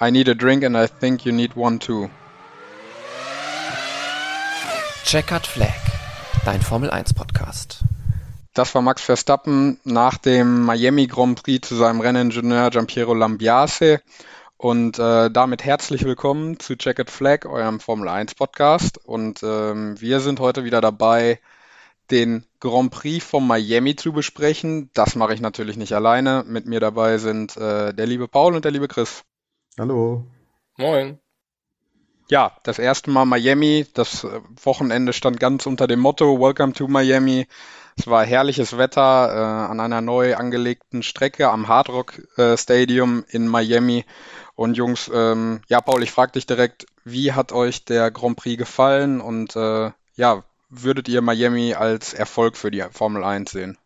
[0.00, 2.08] I need a drink and I think you need one too.
[5.04, 5.74] Checkered Flag,
[6.44, 7.82] dein Formel 1 Podcast.
[8.54, 14.00] Das war Max Verstappen nach dem Miami Grand Prix zu seinem Renningenieur Giampiero Lambiase.
[14.56, 19.04] Und äh, damit herzlich willkommen zu Checkered Flag, eurem Formel 1 Podcast.
[19.04, 21.40] Und ähm, wir sind heute wieder dabei,
[22.12, 24.90] den Grand Prix von Miami zu besprechen.
[24.94, 26.44] Das mache ich natürlich nicht alleine.
[26.46, 29.24] Mit mir dabei sind äh, der liebe Paul und der liebe Chris.
[29.78, 30.24] Hallo.
[30.76, 31.20] Moin.
[32.28, 33.86] Ja, das erste Mal Miami.
[33.94, 34.26] Das
[34.64, 37.46] Wochenende stand ganz unter dem Motto Welcome to Miami.
[37.96, 43.24] Es war herrliches Wetter äh, an einer neu angelegten Strecke am Hard Rock äh, Stadium
[43.28, 44.04] in Miami.
[44.56, 48.58] Und Jungs, ähm, ja, Paul, ich frage dich direkt, wie hat euch der Grand Prix
[48.58, 53.78] gefallen und äh, ja, würdet ihr Miami als Erfolg für die Formel 1 sehen?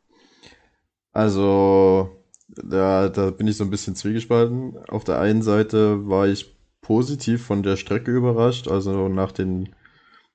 [1.12, 2.11] Also,
[2.56, 4.79] da, da bin ich so ein bisschen zwiegespalten.
[4.88, 8.69] Auf der einen Seite war ich positiv von der Strecke überrascht.
[8.69, 9.75] Also nach den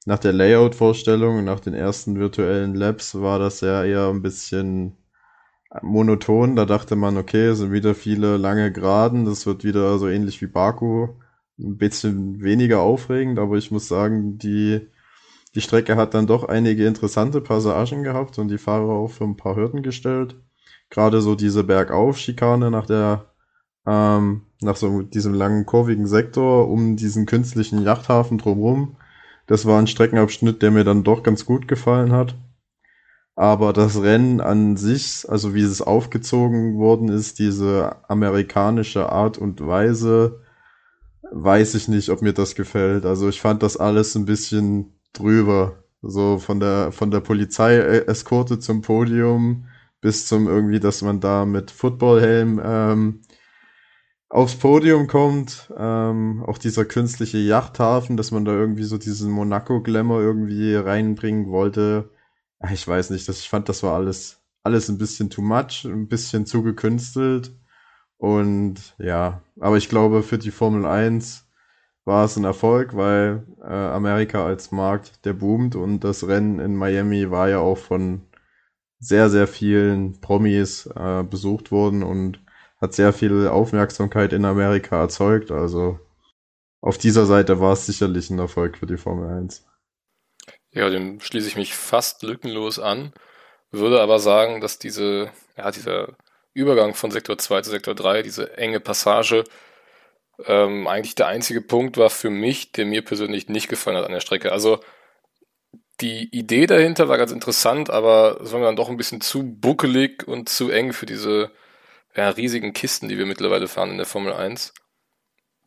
[0.06, 4.98] nach der Layout-Vorstellung, nach den ersten virtuellen Labs war das ja eher ein bisschen
[5.82, 6.56] monoton.
[6.56, 9.26] Da dachte man, okay, es sind wieder viele lange Geraden.
[9.26, 11.10] Das wird wieder so ähnlich wie Baku.
[11.60, 14.88] Ein bisschen weniger aufregend, aber ich muss sagen, die
[15.56, 19.38] die Strecke hat dann doch einige interessante Passagen gehabt und die Fahrer auch für ein
[19.38, 20.36] paar Hürden gestellt.
[20.90, 23.26] Gerade so diese Bergauf-Schikane nach der,
[23.86, 28.96] ähm, nach so diesem langen kurvigen Sektor um diesen künstlichen Yachthafen drumherum.
[29.48, 32.36] Das war ein Streckenabschnitt, der mir dann doch ganz gut gefallen hat.
[33.36, 39.66] Aber das Rennen an sich, also wie es aufgezogen worden ist, diese amerikanische Art und
[39.66, 40.42] Weise,
[41.32, 43.06] weiß ich nicht, ob mir das gefällt.
[43.06, 45.84] Also ich fand das alles ein bisschen drüber.
[46.02, 49.67] So von der, von der Polizei-Eskorte zum Podium
[50.02, 53.22] bis zum irgendwie, dass man da mit Footballhelm ähm,
[54.30, 55.72] aufs Podium kommt.
[55.78, 62.10] Ähm, auch dieser künstliche Yachthafen, dass man da irgendwie so diesen Monaco-Glamour irgendwie reinbringen wollte.
[62.72, 66.08] Ich weiß nicht, das, ich fand, das war alles, alles ein bisschen too much, ein
[66.08, 67.52] bisschen zu gekünstelt.
[68.18, 71.48] Und ja, aber ich glaube, für die Formel 1
[72.06, 76.76] war es ein Erfolg, weil äh, Amerika als Markt, der boomt und das Rennen in
[76.76, 78.22] Miami war ja auch von
[79.00, 82.40] sehr, sehr vielen Promis äh, besucht worden und
[82.80, 85.52] hat sehr viel Aufmerksamkeit in Amerika erzeugt.
[85.52, 86.00] Also
[86.82, 89.66] auf dieser Seite war es sicherlich ein Erfolg für die Formel 1.
[90.72, 93.14] Ja, dem schließe ich mich fast lückenlos an,
[93.72, 96.16] würde aber sagen, dass diese, ja, dieser
[96.54, 99.44] Übergang von Sektor 2 zu Sektor 3, diese enge Passage,
[100.46, 104.12] ähm, eigentlich der einzige Punkt war für mich, der mir persönlich nicht gefallen hat an
[104.12, 104.52] der Strecke.
[104.52, 104.80] Also
[106.02, 109.44] die Idee dahinter war ganz interessant, aber es war mir dann doch ein bisschen zu
[109.44, 111.52] buckelig und zu eng für diese
[112.16, 114.74] ja, riesigen Kisten, die wir mittlerweile fahren in der Formel 1.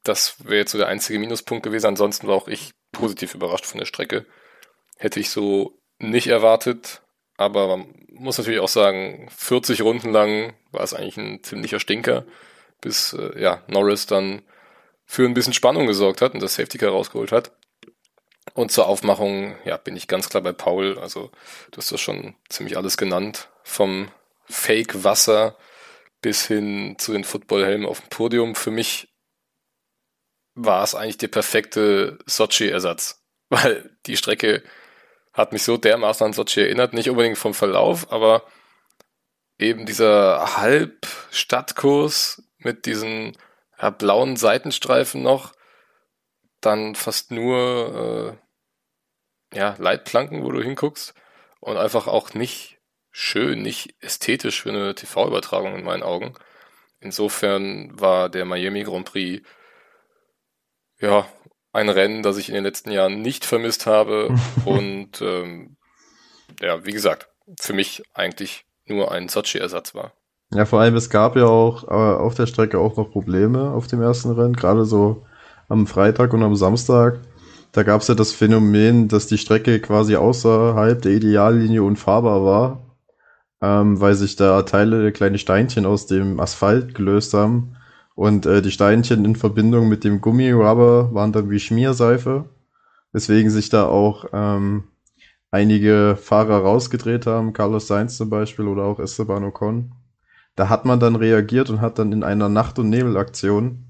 [0.03, 1.87] Das wäre jetzt so der einzige Minuspunkt gewesen.
[1.87, 4.27] Ansonsten war auch ich positiv überrascht von der Strecke.
[4.97, 7.03] Hätte ich so nicht erwartet.
[7.37, 12.27] Aber man muss natürlich auch sagen, 40 Runden lang war es eigentlich ein ziemlicher Stinker,
[12.81, 14.43] bis äh, ja, Norris dann
[15.07, 17.53] für ein bisschen Spannung gesorgt hat und das Safety Car rausgeholt hat.
[18.55, 20.99] Und zur Aufmachung, ja, bin ich ganz klar bei Paul.
[20.99, 21.31] Also,
[21.71, 23.49] du hast das schon ziemlich alles genannt.
[23.63, 24.11] Vom
[24.47, 25.57] Fake-Wasser
[26.21, 28.55] bis hin zu den Footballhelmen auf dem Podium.
[28.55, 29.09] Für mich
[30.55, 33.23] war es eigentlich der perfekte Sochi-Ersatz.
[33.49, 34.63] Weil die Strecke
[35.33, 36.93] hat mich so dermaßen an Sochi erinnert.
[36.93, 38.45] Nicht unbedingt vom Verlauf, aber
[39.59, 43.37] eben dieser Halbstadtkurs mit diesen
[43.81, 45.53] ja, blauen Seitenstreifen noch,
[46.61, 48.39] dann fast nur
[49.53, 51.15] äh, ja, Leitplanken, wo du hinguckst
[51.61, 52.79] und einfach auch nicht
[53.11, 56.35] schön, nicht ästhetisch für eine TV-Übertragung in meinen Augen.
[57.01, 59.47] Insofern war der Miami Grand Prix
[61.01, 61.27] ja
[61.73, 64.35] ein Rennen, das ich in den letzten Jahren nicht vermisst habe
[64.65, 65.77] und ähm,
[66.61, 67.29] ja, wie gesagt,
[67.59, 70.13] für mich eigentlich nur ein Sochi-Ersatz war.
[70.53, 73.87] Ja, vor allem, es gab ja auch äh, auf der Strecke auch noch Probleme auf
[73.87, 75.25] dem ersten Rennen, gerade so
[75.71, 77.21] am Freitag und am Samstag.
[77.73, 82.97] Da gab es ja das Phänomen, dass die Strecke quasi außerhalb der Ideallinie unfahrbar war,
[83.63, 87.77] ähm, weil sich da Teile, kleine Steinchen aus dem Asphalt gelöst haben.
[88.17, 92.47] Und äh, die Steinchen in Verbindung mit dem Gummirubber waren dann wie Schmierseife,
[93.13, 94.85] weswegen sich da auch ähm,
[95.53, 99.93] einige Fahrer rausgedreht haben, Carlos Sainz zum Beispiel oder auch Esteban Ocon.
[100.57, 103.85] Da hat man dann reagiert und hat dann in einer Nacht- und Nebelaktion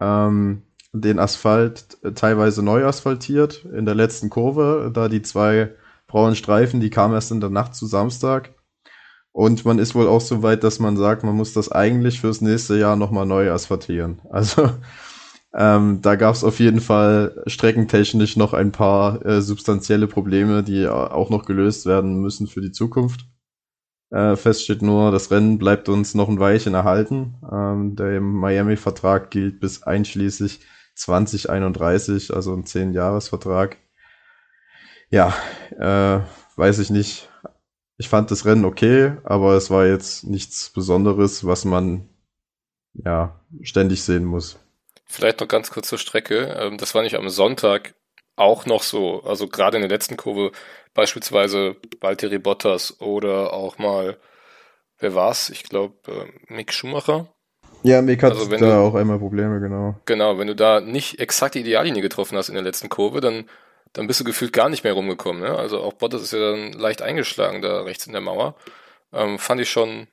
[0.00, 0.62] ähm,
[1.00, 5.72] den Asphalt teilweise neu asphaltiert in der letzten Kurve, da die zwei
[6.06, 8.54] braunen Streifen, die kamen erst in der Nacht zu Samstag.
[9.32, 12.40] Und man ist wohl auch so weit, dass man sagt, man muss das eigentlich fürs
[12.40, 14.20] nächste Jahr nochmal neu asphaltieren.
[14.30, 14.70] Also
[15.58, 20.86] Ähm, da gab es auf jeden Fall streckentechnisch noch ein paar äh, substanzielle Probleme, die
[20.86, 23.26] auch noch gelöst werden müssen für die Zukunft.
[24.10, 27.36] Äh, fest steht nur, das Rennen bleibt uns noch ein Weilchen erhalten.
[27.50, 30.60] Ähm, der Miami-Vertrag gilt bis einschließlich
[30.96, 33.76] 2031, also ein 10-Jahres-Vertrag.
[35.10, 35.34] Ja,
[35.78, 36.20] äh,
[36.56, 37.28] weiß ich nicht.
[37.98, 42.08] Ich fand das Rennen okay, aber es war jetzt nichts Besonderes, was man
[42.92, 44.58] ja ständig sehen muss.
[45.04, 46.56] Vielleicht noch ganz kurz zur Strecke.
[46.58, 47.94] Ähm, das war nicht am Sonntag
[48.34, 49.22] auch noch so.
[49.22, 50.52] Also gerade in der letzten Kurve
[50.94, 54.18] beispielsweise Valtteri Bottas oder auch mal,
[54.98, 55.50] wer war's?
[55.50, 57.32] Ich glaube äh, Mick Schumacher.
[57.82, 59.94] Ja, Mick hat also da du, auch einmal Probleme, genau.
[60.06, 63.48] Genau, wenn du da nicht exakt die Ideallinie getroffen hast in der letzten Kurve, dann,
[63.92, 65.42] dann bist du gefühlt gar nicht mehr rumgekommen.
[65.42, 65.56] Ne?
[65.56, 68.56] Also auch Bottas ist ja dann leicht eingeschlagen da rechts in der Mauer.
[69.12, 70.08] Ähm, fand ich schon,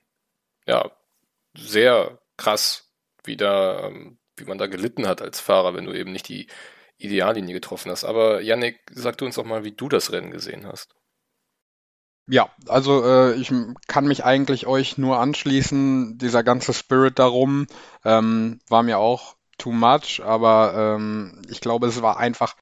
[0.68, 0.92] ja,
[1.56, 2.90] sehr krass,
[3.24, 6.48] wie da ähm, wie man da gelitten hat als Fahrer, wenn du eben nicht die
[6.98, 8.04] Ideallinie getroffen hast.
[8.04, 10.96] Aber Yannick, sag du uns doch mal, wie du das Rennen gesehen hast.
[12.28, 13.52] Ja, also äh, ich
[13.88, 16.18] kann mich eigentlich euch nur anschließen.
[16.18, 17.68] Dieser ganze Spirit darum
[18.06, 22.56] ähm, war mir auch too much, aber ähm, ich glaube, es war einfach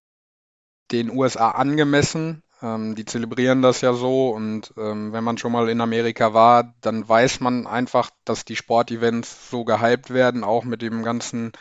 [0.91, 2.43] den USA angemessen.
[2.61, 6.75] Ähm, die zelebrieren das ja so und ähm, wenn man schon mal in Amerika war,
[6.81, 11.51] dann weiß man einfach, dass die Sportevents so gehypt werden, auch mit dem ganzen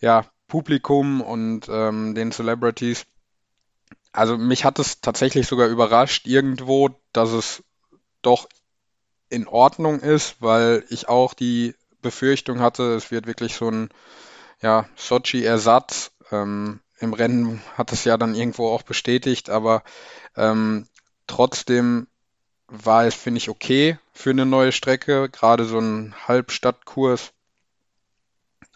[0.00, 3.06] ja, Publikum und ähm, den Celebrities.
[4.12, 7.62] Also mich hat es tatsächlich sogar überrascht irgendwo, dass es
[8.22, 8.48] doch
[9.28, 13.90] in Ordnung ist, weil ich auch die Befürchtung hatte, es wird wirklich so ein
[14.60, 16.12] ja, Sochi-Ersatz.
[16.30, 19.82] Ähm, Im Rennen hat es ja dann irgendwo auch bestätigt, aber
[20.36, 20.86] ähm,
[21.26, 22.08] trotzdem
[22.66, 27.32] war es, finde ich, okay für eine neue Strecke, gerade so ein Halbstadtkurs.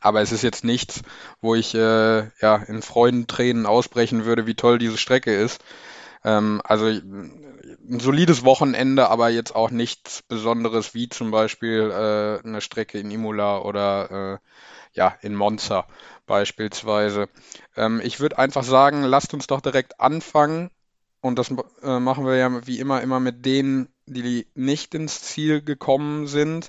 [0.04, 1.00] Aber es ist jetzt nichts,
[1.40, 5.64] wo ich äh, ja in Freudentränen ausbrechen würde, wie toll diese Strecke ist.
[6.24, 12.60] Ähm, also ein solides Wochenende, aber jetzt auch nichts Besonderes wie zum Beispiel äh, eine
[12.60, 14.38] Strecke in Imola oder äh,
[14.92, 15.86] ja in Monza
[16.26, 17.30] beispielsweise.
[17.74, 20.70] Ähm, ich würde einfach sagen, lasst uns doch direkt anfangen
[21.22, 21.50] und das
[21.82, 26.68] äh, machen wir ja wie immer immer mit denen, die nicht ins Ziel gekommen sind.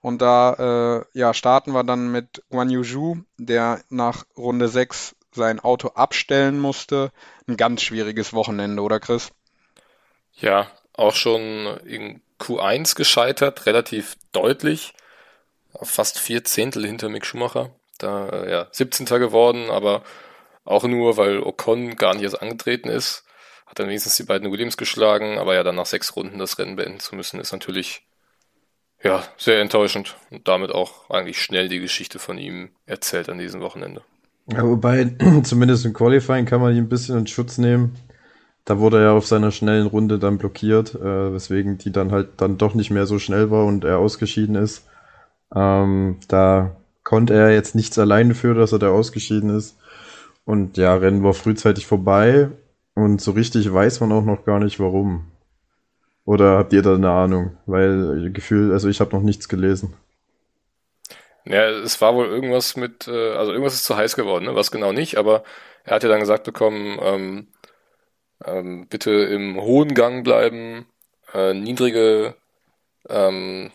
[0.00, 5.60] Und da äh, ja, starten wir dann mit Guan Yu der nach Runde 6 sein
[5.60, 7.12] Auto abstellen musste.
[7.46, 9.30] Ein ganz schwieriges Wochenende, oder Chris?
[10.34, 14.94] Ja, auch schon in Q1 gescheitert, relativ deutlich.
[15.82, 17.70] Fast vier Zehntel hinter Mick Schumacher.
[17.98, 19.06] Da äh, ja, 17.
[19.06, 20.02] geworden, aber
[20.64, 23.24] auch nur, weil Ocon gar nicht erst angetreten ist.
[23.66, 26.76] Hat dann wenigstens die beiden Williams geschlagen, aber ja, dann nach sechs Runden das Rennen
[26.76, 28.02] beenden zu müssen, ist natürlich
[29.02, 33.60] ja, sehr enttäuschend und damit auch eigentlich schnell die Geschichte von ihm erzählt an diesem
[33.60, 34.02] Wochenende.
[34.46, 35.10] Ja, wobei,
[35.42, 37.96] zumindest im Qualifying kann man ihn ein bisschen in Schutz nehmen.
[38.64, 42.58] Da wurde er auf seiner schnellen Runde dann blockiert, äh, weswegen die dann halt dann
[42.58, 44.86] doch nicht mehr so schnell war und er ausgeschieden ist.
[45.54, 49.76] Ähm, da konnte er jetzt nichts alleine für, dass er da ausgeschieden ist.
[50.44, 52.50] Und ja, Rennen war frühzeitig vorbei.
[52.94, 55.26] Und so richtig weiß man auch noch gar nicht warum.
[56.24, 57.56] Oder habt ihr da eine Ahnung?
[57.66, 59.94] Weil Gefühl, also ich habe noch nichts gelesen.
[61.44, 64.54] Ja, es war wohl irgendwas mit, äh, also irgendwas ist zu heiß geworden, ne?
[64.54, 65.42] was genau nicht, aber
[65.84, 67.48] er hat ja dann gesagt bekommen, ähm,
[68.44, 70.86] ähm, bitte im hohen Gang bleiben,
[71.32, 72.34] äh, niedrige,
[73.08, 73.72] ähm,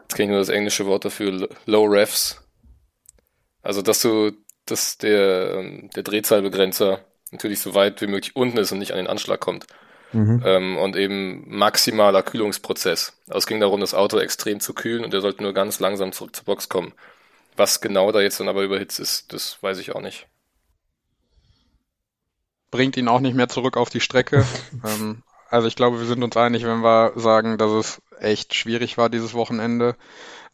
[0.00, 2.42] jetzt kenne ich nur das englische Wort dafür, Low Refs.
[3.62, 4.32] Also, dass du,
[4.66, 8.98] dass der, ähm, der Drehzahlbegrenzer natürlich so weit wie möglich unten ist und nicht an
[8.98, 9.66] den Anschlag kommt.
[10.12, 10.42] Mhm.
[10.44, 13.14] Ähm, und eben maximaler Kühlungsprozess.
[13.28, 16.12] Also es ging darum, das Auto extrem zu kühlen und er sollte nur ganz langsam
[16.12, 16.92] zurück zur Box kommen.
[17.56, 20.26] Was genau da jetzt dann aber überhitzt ist, das weiß ich auch nicht.
[22.70, 24.44] Bringt ihn auch nicht mehr zurück auf die Strecke.
[24.84, 28.98] ähm, also ich glaube, wir sind uns einig, wenn wir sagen, dass es echt schwierig
[28.98, 29.96] war dieses Wochenende.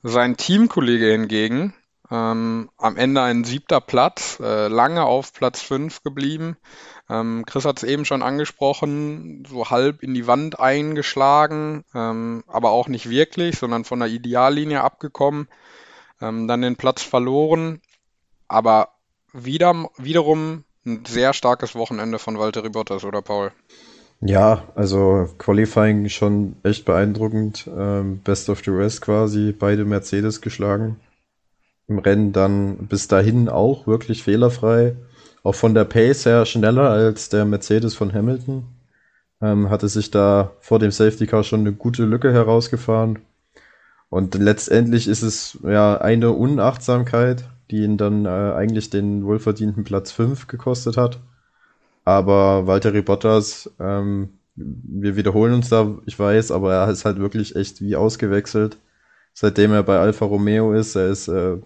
[0.02, 1.74] Sein Teamkollege hingegen,
[2.10, 6.56] ähm, am Ende ein siebter Platz, äh, lange auf Platz fünf geblieben.
[7.08, 12.70] Ähm, Chris hat es eben schon angesprochen, so halb in die Wand eingeschlagen, ähm, aber
[12.70, 15.48] auch nicht wirklich, sondern von der Ideallinie abgekommen,
[16.20, 17.80] ähm, dann den Platz verloren,
[18.48, 18.88] aber
[19.32, 23.52] wieder, wiederum ein sehr starkes Wochenende von Walter Bottas, oder Paul?
[24.20, 27.68] Ja, also Qualifying schon echt beeindruckend.
[27.76, 30.96] Ähm, Best of the Rest quasi, beide Mercedes geschlagen
[31.88, 34.96] im Rennen dann bis dahin auch wirklich fehlerfrei.
[35.46, 38.64] Auch von der Pace her schneller als der Mercedes von Hamilton.
[39.40, 43.20] Ähm, hatte sich da vor dem Safety Car schon eine gute Lücke herausgefahren.
[44.08, 50.10] Und letztendlich ist es ja eine Unachtsamkeit, die ihn dann äh, eigentlich den wohlverdienten Platz
[50.10, 51.20] 5 gekostet hat.
[52.04, 57.54] Aber Valtteri Bottas, ähm, wir wiederholen uns da, ich weiß, aber er ist halt wirklich
[57.54, 58.78] echt wie ausgewechselt.
[59.32, 61.58] Seitdem er bei Alfa Romeo ist, er ist äh,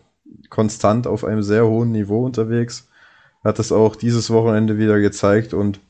[0.50, 2.87] konstant auf einem sehr hohen Niveau unterwegs.
[3.42, 5.80] Hat es auch dieses Wochenende wieder gezeigt und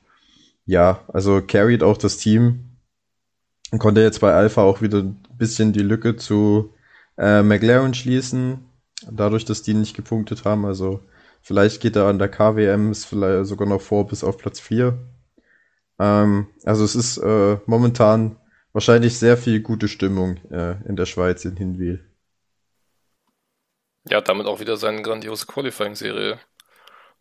[0.66, 2.76] ja, also carried auch das Team.
[3.78, 6.74] Konnte jetzt bei Alpha auch wieder ein bisschen die Lücke zu
[7.18, 8.60] äh, McLaren schließen,
[9.10, 10.64] dadurch, dass die nicht gepunktet haben.
[10.64, 11.00] Also
[11.42, 14.98] vielleicht geht er an der KWM vielleicht sogar noch vor bis auf Platz 4.
[15.98, 18.36] Ähm, also es ist äh, momentan
[18.72, 22.04] wahrscheinlich sehr viel gute Stimmung äh, in der Schweiz in Hinwil.
[24.08, 26.38] Ja, damit auch wieder seine grandiose Qualifying-Serie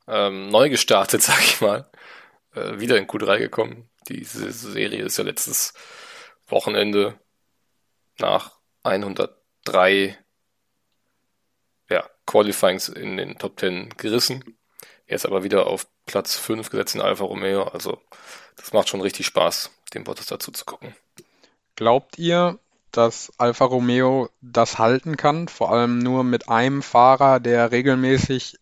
[0.10, 1.89] ähm, neu gestartet, sag ich mal.
[2.56, 3.89] Äh, wieder in Q3 gekommen.
[4.08, 5.74] Diese Serie ist ja letztes
[6.48, 7.20] Wochenende
[8.18, 10.18] nach 103
[11.89, 14.58] ja, Qualifyings in den Top 10 gerissen.
[15.06, 17.63] Er ist aber wieder auf Platz 5 gesetzt in Alfa Romeo.
[17.63, 18.01] Also
[18.56, 20.96] das macht schon richtig Spaß, dem Bottas dazu zu gucken.
[21.75, 22.60] Glaubt ihr,
[22.92, 28.58] dass Alfa Romeo das halten kann, vor allem nur mit einem Fahrer, der regelmäßig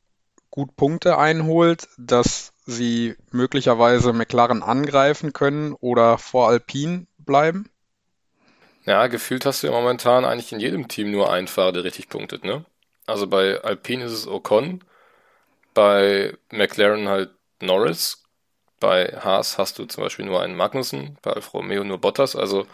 [0.58, 7.70] gut Punkte einholt, dass sie möglicherweise McLaren angreifen können oder vor Alpine bleiben?
[8.86, 12.10] Ja, gefühlt hast du ja momentan eigentlich in jedem Team nur einen Fahrer, der richtig
[12.10, 12.66] punktet, ne?
[13.06, 14.84] Also bei Alpine ist es Ocon,
[15.74, 18.24] bei McLaren halt Norris,
[18.80, 22.68] bei Haas hast du zum Beispiel nur einen Magnussen, bei Alfa Romeo nur Bottas, also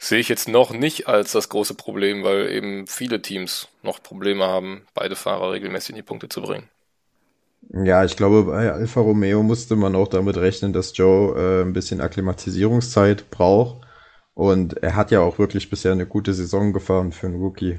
[0.00, 4.46] sehe ich jetzt noch nicht als das große Problem, weil eben viele Teams noch Probleme
[4.46, 6.68] haben, beide Fahrer regelmäßig in die Punkte zu bringen.
[7.84, 11.74] Ja, ich glaube, bei Alfa Romeo musste man auch damit rechnen, dass Joe äh, ein
[11.74, 13.86] bisschen Akklimatisierungszeit braucht.
[14.32, 17.78] Und er hat ja auch wirklich bisher eine gute Saison gefahren für einen Rookie.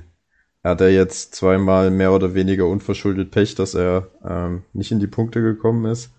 [0.61, 4.99] Er hat ja jetzt zweimal mehr oder weniger unverschuldet Pech, dass er ähm, nicht in
[4.99, 6.11] die Punkte gekommen ist.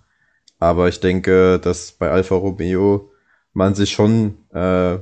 [0.59, 3.13] Aber ich denke, dass bei Alfa Romeo
[3.53, 4.99] man sich schon äh,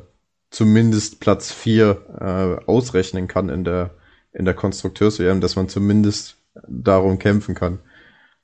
[0.50, 3.90] zumindest Platz 4 äh, ausrechnen kann in der,
[4.32, 6.36] in der Konstrukteurs-WM, dass man zumindest
[6.68, 7.78] darum kämpfen kann.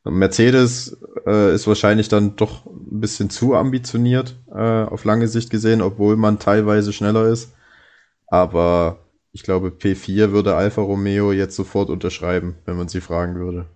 [0.05, 0.97] Mercedes
[1.27, 6.17] äh, ist wahrscheinlich dann doch ein bisschen zu ambitioniert äh, auf lange Sicht gesehen, obwohl
[6.17, 7.53] man teilweise schneller ist.
[8.29, 8.99] Aber
[9.33, 13.67] ich glaube, P4 würde Alfa Romeo jetzt sofort unterschreiben, wenn man sie fragen würde.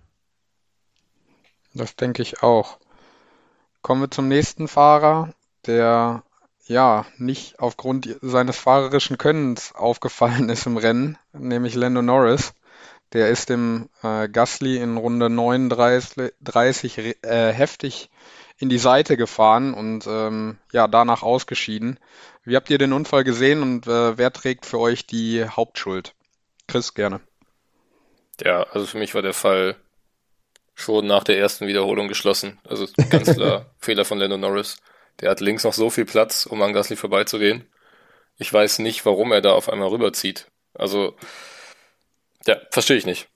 [1.73, 2.79] Das denke ich auch.
[3.81, 5.33] Kommen wir zum nächsten Fahrer,
[5.65, 6.23] der
[6.71, 12.53] ja, nicht aufgrund seines fahrerischen Könnens aufgefallen ist im Rennen, nämlich Lando Norris.
[13.11, 16.17] Der ist dem äh, Gasly in Runde 39
[16.97, 18.09] äh, heftig
[18.57, 21.99] in die Seite gefahren und ähm, ja, danach ausgeschieden.
[22.45, 26.13] Wie habt ihr den Unfall gesehen und äh, wer trägt für euch die Hauptschuld?
[26.67, 27.19] Chris, gerne.
[28.41, 29.75] Ja, also für mich war der Fall
[30.73, 32.59] schon nach der ersten Wiederholung geschlossen.
[32.63, 34.77] Also ganz klar Fehler von Lando Norris.
[35.19, 37.65] Der hat links noch so viel Platz, um an Gasly vorbeizugehen.
[38.37, 40.47] Ich weiß nicht, warum er da auf einmal rüberzieht.
[40.73, 41.15] Also,
[42.47, 43.29] ja, verstehe ich nicht.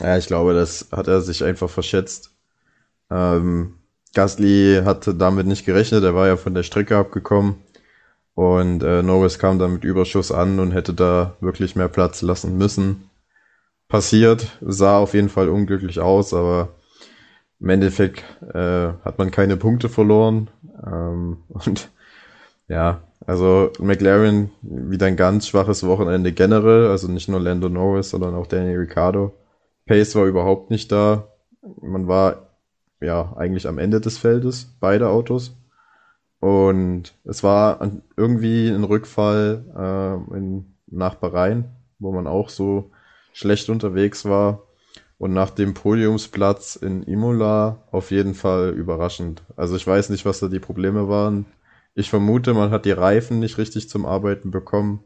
[0.00, 2.30] Ja, ich glaube, das hat er sich einfach verschätzt.
[3.10, 3.78] Ähm,
[4.14, 7.56] Gasly hatte damit nicht gerechnet, er war ja von der Strecke abgekommen.
[8.34, 12.58] Und äh, Norris kam dann mit Überschuss an und hätte da wirklich mehr Platz lassen
[12.58, 13.08] müssen.
[13.88, 16.70] Passiert, sah auf jeden Fall unglücklich aus, aber
[17.60, 20.50] im Endeffekt äh, hat man keine Punkte verloren.
[20.86, 21.90] Ähm, und
[22.68, 28.34] ja, also McLaren wieder ein ganz schwaches Wochenende generell, also nicht nur Lando Norris, sondern
[28.34, 29.34] auch Danny Ricciardo.
[29.86, 31.28] Pace war überhaupt nicht da.
[31.80, 32.50] Man war
[33.00, 35.56] ja eigentlich am Ende des Feldes, beide Autos.
[36.40, 42.90] Und es war irgendwie ein Rückfall äh, in, nach Bahrain, wo man auch so
[43.32, 44.63] schlecht unterwegs war.
[45.24, 49.42] Und nach dem Podiumsplatz in Imola auf jeden Fall überraschend.
[49.56, 51.46] Also ich weiß nicht, was da die Probleme waren.
[51.94, 55.02] Ich vermute, man hat die Reifen nicht richtig zum Arbeiten bekommen.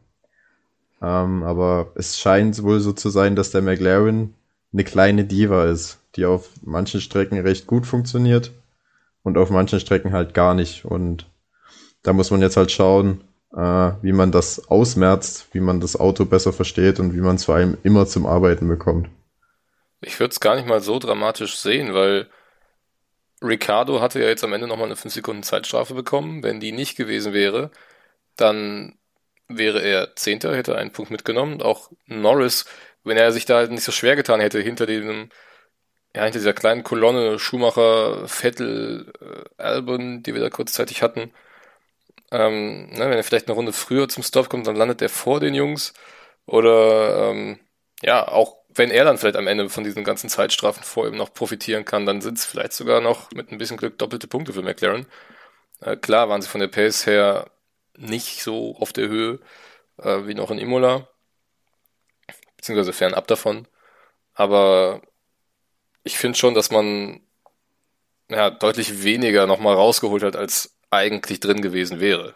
[1.01, 4.33] Ähm, aber es scheint wohl so zu sein, dass der McLaren
[4.73, 8.51] eine kleine Diva ist, die auf manchen Strecken recht gut funktioniert
[9.23, 10.83] und auf manchen Strecken halt gar nicht.
[10.83, 11.29] Und
[12.03, 13.21] da muss man jetzt halt schauen,
[13.55, 17.45] äh, wie man das ausmerzt, wie man das Auto besser versteht und wie man es
[17.45, 19.07] vor allem immer zum Arbeiten bekommt.
[20.01, 22.29] Ich würde es gar nicht mal so dramatisch sehen, weil
[23.41, 26.43] Ricardo hatte ja jetzt am Ende nochmal eine 5 Sekunden Zeitstrafe bekommen.
[26.43, 27.71] Wenn die nicht gewesen wäre,
[28.37, 28.97] dann
[29.49, 31.61] wäre er Zehnter, hätte einen Punkt mitgenommen.
[31.61, 32.65] Auch Norris,
[33.03, 35.29] wenn er sich da halt nicht so schwer getan hätte, hinter dem,
[36.15, 41.33] ja, hinter dieser kleinen Kolonne Schumacher, Vettel, äh, Albon, die wir da kurzzeitig hatten,
[42.31, 45.39] ähm, ne, wenn er vielleicht eine Runde früher zum Stop kommt, dann landet er vor
[45.39, 45.93] den Jungs.
[46.45, 47.59] Oder ähm,
[48.01, 51.33] ja, auch wenn er dann vielleicht am Ende von diesen ganzen Zeitstrafen vor ihm noch
[51.33, 54.61] profitieren kann, dann sind es vielleicht sogar noch mit ein bisschen Glück doppelte Punkte für
[54.61, 55.07] McLaren.
[55.81, 57.49] Äh, klar waren sie von der Pace her
[57.97, 59.39] nicht so auf der Höhe
[59.97, 61.07] äh, wie noch in Imola,
[62.57, 63.67] beziehungsweise fernab davon.
[64.33, 65.01] Aber
[66.03, 67.21] ich finde schon, dass man
[68.29, 72.35] ja, deutlich weniger nochmal rausgeholt hat, als eigentlich drin gewesen wäre.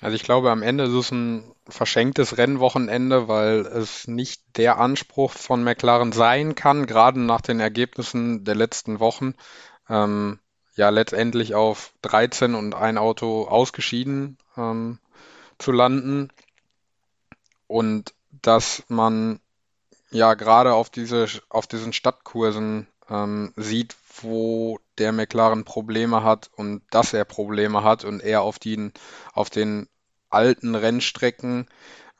[0.00, 5.32] Also ich glaube, am Ende ist es ein verschenktes Rennwochenende, weil es nicht der Anspruch
[5.32, 9.34] von McLaren sein kann, gerade nach den Ergebnissen der letzten Wochen,
[9.88, 10.38] ähm,
[10.76, 14.98] ja letztendlich auf 13 und ein Auto ausgeschieden ähm,
[15.58, 16.30] zu landen.
[17.66, 19.40] Und dass man
[20.10, 26.82] ja gerade auf diese, auf diesen Stadtkursen ähm, sieht, wo der McLaren Probleme hat und
[26.90, 28.92] dass er Probleme hat und er auf den,
[29.32, 29.88] auf den
[30.30, 31.66] alten Rennstrecken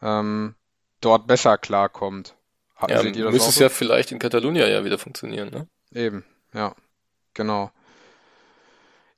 [0.02, 0.54] ähm,
[1.00, 2.34] dort besser klarkommt.
[2.88, 3.62] Ja, Seht ihr das müsste es so?
[3.64, 5.68] ja vielleicht in Catalunya ja wieder funktionieren, ne?
[5.94, 6.74] Eben, ja,
[7.34, 7.70] genau.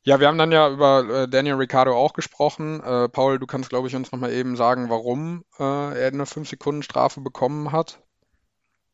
[0.04, 2.82] Ja, wir haben dann ja über äh, Daniel Ricciardo auch gesprochen.
[2.82, 7.20] Äh, Paul, du kannst, glaube ich, uns nochmal eben sagen, warum äh, er eine 5-Sekunden-Strafe
[7.20, 8.00] bekommen hat.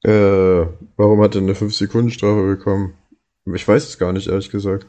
[0.02, 2.94] Äh, warum hat er eine 5-Sekunden-Strafe bekommen?
[3.46, 4.86] Ich weiß es gar nicht, ehrlich gesagt.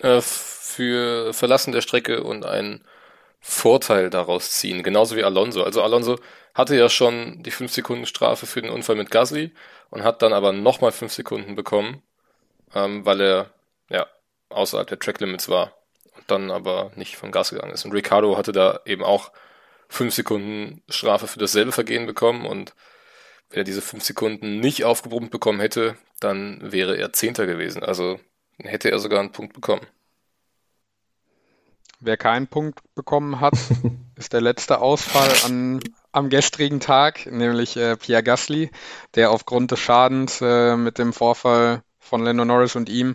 [0.00, 2.82] Äh, für Verlassen der Strecke und einen
[3.44, 5.64] Vorteil daraus ziehen, genauso wie Alonso.
[5.64, 6.18] Also Alonso
[6.54, 9.52] hatte ja schon die 5-Sekunden-Strafe für den Unfall mit Gasly
[9.90, 12.02] und hat dann aber nochmal 5 Sekunden bekommen,
[12.74, 13.50] ähm, weil er
[13.90, 14.06] ja
[14.48, 15.74] außerhalb der Track Limits war
[16.16, 17.84] und dann aber nicht von Gas gegangen ist.
[17.84, 19.32] Und Ricardo hatte da eben auch
[19.88, 22.74] 5 Sekunden Strafe für dasselbe Vergehen bekommen und
[23.52, 27.82] wenn er diese fünf Sekunden nicht aufgebrummt bekommen hätte, dann wäre er Zehnter gewesen.
[27.82, 28.18] Also
[28.58, 29.86] hätte er sogar einen Punkt bekommen.
[32.04, 33.54] Wer keinen Punkt bekommen hat,
[34.16, 35.80] ist der letzte Ausfall an,
[36.10, 38.72] am gestrigen Tag, nämlich äh, Pierre Gasly,
[39.14, 43.14] der aufgrund des Schadens äh, mit dem Vorfall von Lando Norris und ihm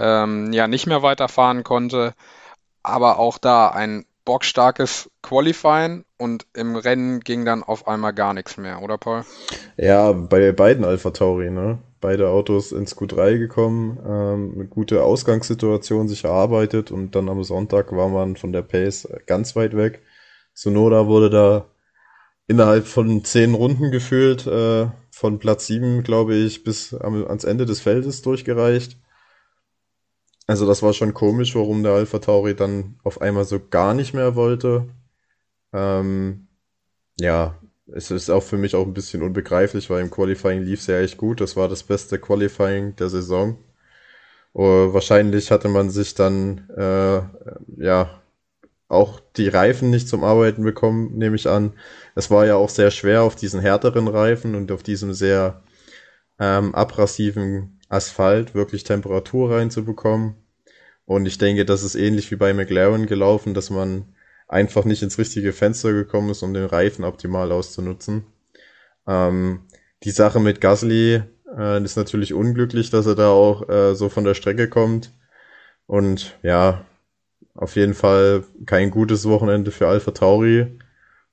[0.00, 2.14] ähm, ja nicht mehr weiterfahren konnte.
[2.82, 8.56] Aber auch da ein bockstarkes Qualifying und im Rennen ging dann auf einmal gar nichts
[8.56, 9.24] mehr, oder Paul?
[9.76, 11.78] Ja, bei beiden Alpha Tauri, ne?
[12.04, 17.92] Beide Autos ins Q3 gekommen, ähm, eine gute Ausgangssituation sich erarbeitet und dann am Sonntag
[17.92, 20.02] war man von der Pace ganz weit weg.
[20.52, 21.66] Sonoda wurde da
[22.46, 27.64] innerhalb von zehn Runden gefühlt, äh, von Platz sieben, glaube ich, bis am, ans Ende
[27.64, 28.98] des Feldes durchgereicht.
[30.46, 34.12] Also das war schon komisch, warum der Alpha Tauri dann auf einmal so gar nicht
[34.12, 34.90] mehr wollte.
[35.72, 36.48] Ähm,
[37.18, 37.58] ja,
[37.92, 41.00] es ist auch für mich auch ein bisschen unbegreiflich, weil im Qualifying lief es ja
[41.00, 41.40] echt gut.
[41.40, 43.58] Das war das beste Qualifying der Saison.
[44.54, 47.22] Uh, wahrscheinlich hatte man sich dann äh,
[47.82, 48.22] ja
[48.88, 51.72] auch die Reifen nicht zum Arbeiten bekommen, nehme ich an.
[52.14, 55.62] Es war ja auch sehr schwer auf diesen härteren Reifen und auf diesem sehr
[56.38, 60.36] ähm, abrasiven Asphalt wirklich Temperatur reinzubekommen.
[61.06, 64.13] Und ich denke, das ist ähnlich wie bei McLaren gelaufen, dass man
[64.48, 68.26] einfach nicht ins richtige Fenster gekommen ist, um den Reifen optimal auszunutzen.
[69.06, 69.66] Ähm,
[70.02, 71.22] die Sache mit Gasly
[71.56, 75.12] äh, ist natürlich unglücklich, dass er da auch äh, so von der Strecke kommt.
[75.86, 76.84] Und ja,
[77.54, 80.78] auf jeden Fall kein gutes Wochenende für Alpha Tauri.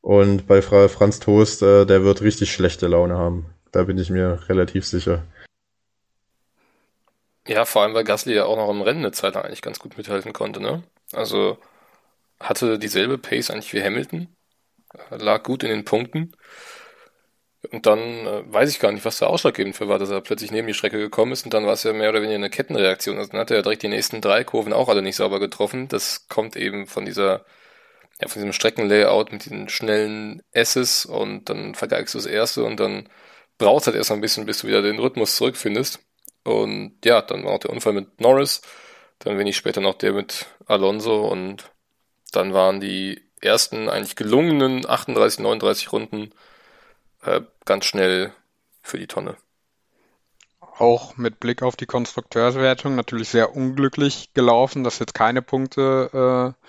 [0.02, 3.46] Und bei Franz Toast, äh, der wird richtig schlechte Laune haben.
[3.72, 5.24] Da bin ich mir relativ sicher.
[7.48, 9.80] Ja, vor allem, weil Gasly ja auch noch im Rennen eine Zeit lang eigentlich ganz
[9.80, 10.84] gut mithalten konnte, ne?
[11.12, 11.58] Also
[12.42, 14.28] hatte dieselbe Pace eigentlich wie Hamilton,
[15.10, 16.34] lag gut in den Punkten.
[17.70, 20.52] Und dann äh, weiß ich gar nicht, was da ausschlaggebend für war, dass er plötzlich
[20.52, 23.18] neben die Strecke gekommen ist und dann war es ja mehr oder weniger eine Kettenreaktion.
[23.18, 25.88] Also dann hat er ja direkt die nächsten drei Kurven auch alle nicht sauber getroffen.
[25.88, 27.46] Das kommt eben von dieser,
[28.22, 32.80] ja, von diesem Streckenlayout mit diesen schnellen S's und dann vergeigst du das erste und
[32.80, 33.10] dann
[33.60, 36.00] brauchst halt erst ein bisschen, bis du wieder den Rhythmus zurückfindest.
[36.44, 38.62] Und ja, dann war auch der Unfall mit Norris,
[39.20, 41.72] dann wenig später noch der mit Alonso und
[42.32, 46.32] dann waren die ersten eigentlich gelungenen 38, 39 Runden
[47.24, 48.34] äh, ganz schnell
[48.82, 49.36] für die Tonne.
[50.78, 56.68] Auch mit Blick auf die Konstrukteurswertung natürlich sehr unglücklich gelaufen, dass jetzt keine Punkte äh,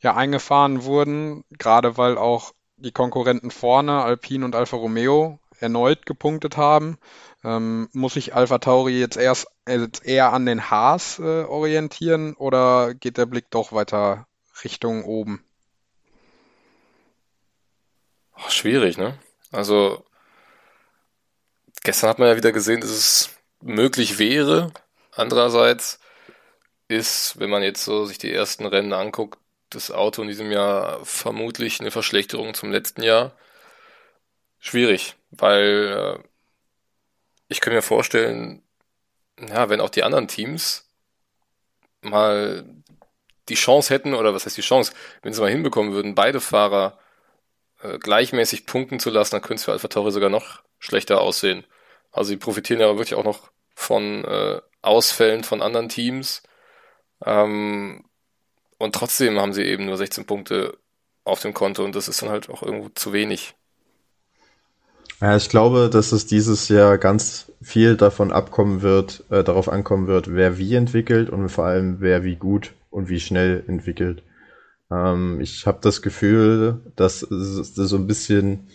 [0.00, 6.56] ja eingefahren wurden, gerade weil auch die Konkurrenten vorne, Alpine und Alfa Romeo, erneut gepunktet
[6.56, 6.98] haben.
[7.44, 12.94] Ähm, muss sich Alpha Tauri jetzt erst jetzt eher an den Haas äh, orientieren oder
[12.94, 14.26] geht der Blick doch weiter
[14.62, 15.44] Richtung oben?
[18.34, 19.18] Ach, schwierig, ne?
[19.50, 20.04] Also
[21.82, 24.72] gestern hat man ja wieder gesehen, dass es möglich wäre.
[25.12, 26.00] Andererseits
[26.88, 29.38] ist, wenn man jetzt so sich die ersten Rennen anguckt,
[29.70, 33.32] das Auto in diesem Jahr vermutlich eine Verschlechterung zum letzten Jahr.
[34.58, 36.28] Schwierig, weil äh,
[37.48, 38.62] ich kann mir vorstellen,
[39.38, 40.88] ja, wenn auch die anderen Teams
[42.00, 42.64] mal
[43.48, 46.98] die Chance hätten, oder was heißt die Chance, wenn sie mal hinbekommen würden, beide Fahrer
[47.82, 51.64] äh, gleichmäßig punkten zu lassen, dann könnte es für Alpha Tauri sogar noch schlechter aussehen.
[52.10, 56.42] Also sie profitieren ja wirklich auch noch von äh, Ausfällen von anderen Teams.
[57.24, 58.04] Ähm,
[58.78, 60.78] und trotzdem haben sie eben nur 16 Punkte
[61.24, 63.54] auf dem Konto und das ist dann halt auch irgendwo zu wenig.
[65.20, 70.06] Ja, ich glaube, dass es dieses Jahr ganz viel davon abkommen wird, äh, darauf ankommen
[70.06, 74.22] wird, wer wie entwickelt und vor allem wer wie gut und wie schnell entwickelt.
[74.90, 78.68] Ähm, ich habe das Gefühl, dass es so ein bisschen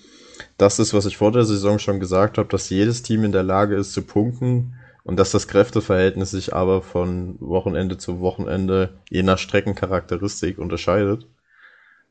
[0.57, 3.43] das ist, was ich vor der Saison schon gesagt habe, dass jedes Team in der
[3.43, 9.23] Lage ist zu punkten und dass das Kräfteverhältnis sich aber von Wochenende zu Wochenende je
[9.23, 11.25] nach Streckencharakteristik unterscheidet.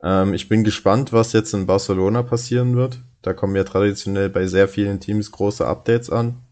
[0.02, 3.02] Ähm, ich bin gespannt, was jetzt in Barcelona passieren wird.
[3.20, 6.42] Da kommen ja traditionell bei sehr vielen Teams große Updates an.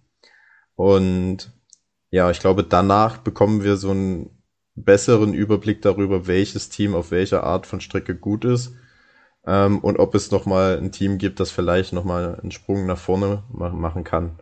[0.75, 1.51] Und
[2.11, 4.36] ja, ich glaube, danach bekommen wir so einen
[4.77, 8.75] besseren Überblick darüber, welches Team auf welcher Art von Strecke gut ist
[9.47, 13.45] ähm, und ob es nochmal ein Team gibt, das vielleicht nochmal einen Sprung nach vorne
[13.49, 14.39] machen kann.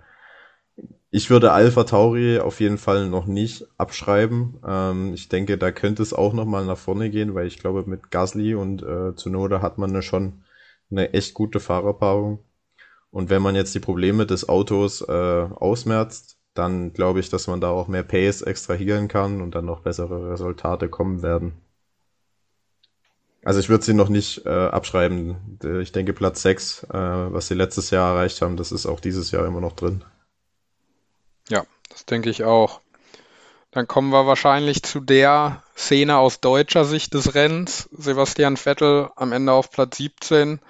[1.11, 4.59] Ich würde Alpha Tauri auf jeden Fall noch nicht abschreiben.
[4.67, 8.11] Ähm, ich denke, da könnte es auch nochmal nach vorne gehen, weil ich glaube, mit
[8.11, 10.43] Gasly und äh, Zunoda hat man schon
[10.91, 12.41] eine echt gute Fahrerpaarung.
[13.11, 17.61] Und wenn man jetzt die Probleme des Autos äh, ausmerzt, dann glaube ich, dass man
[17.61, 21.61] da auch mehr Pace extrahieren kann und dann noch bessere Resultate kommen werden.
[23.45, 25.59] Also ich würde sie noch nicht äh, abschreiben.
[25.83, 29.31] Ich denke Platz 6, äh, was sie letztes Jahr erreicht haben, das ist auch dieses
[29.33, 30.03] Jahr immer noch drin.
[31.49, 32.81] Ja, das denke ich auch.
[33.71, 37.89] Dann kommen wir wahrscheinlich zu der Szene aus deutscher Sicht des Rennens.
[37.93, 40.61] Sebastian Vettel am Ende auf Platz 17,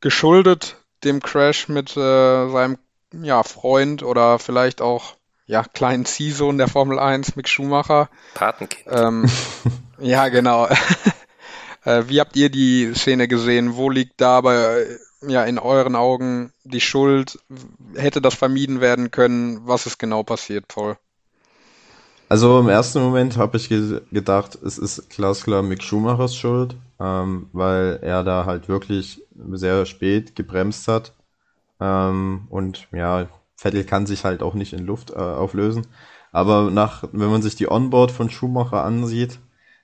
[0.00, 2.78] geschuldet dem Crash mit äh, seinem
[3.12, 5.17] ja, Freund oder vielleicht auch
[5.48, 8.10] ja, kleinen Ziehsohn der Formel 1, Mick Schumacher.
[8.34, 8.84] Patenkind.
[8.86, 9.30] Ähm,
[9.98, 10.68] ja, genau.
[11.84, 13.74] äh, wie habt ihr die Szene gesehen?
[13.74, 14.86] Wo liegt da bei,
[15.26, 17.38] ja, in euren Augen die Schuld?
[17.96, 19.66] Hätte das vermieden werden können?
[19.66, 20.98] Was ist genau passiert, Paul?
[22.28, 27.48] Also im ersten Moment habe ich ge gedacht, es ist glasklar Mick Schumachers Schuld, ähm,
[27.54, 31.14] weil er da halt wirklich sehr spät gebremst hat.
[31.80, 33.28] Ähm, und ja,
[33.58, 35.88] Vettel kann sich halt auch nicht in Luft äh, auflösen.
[36.30, 39.40] Aber nach, wenn man sich die Onboard von Schumacher ansieht,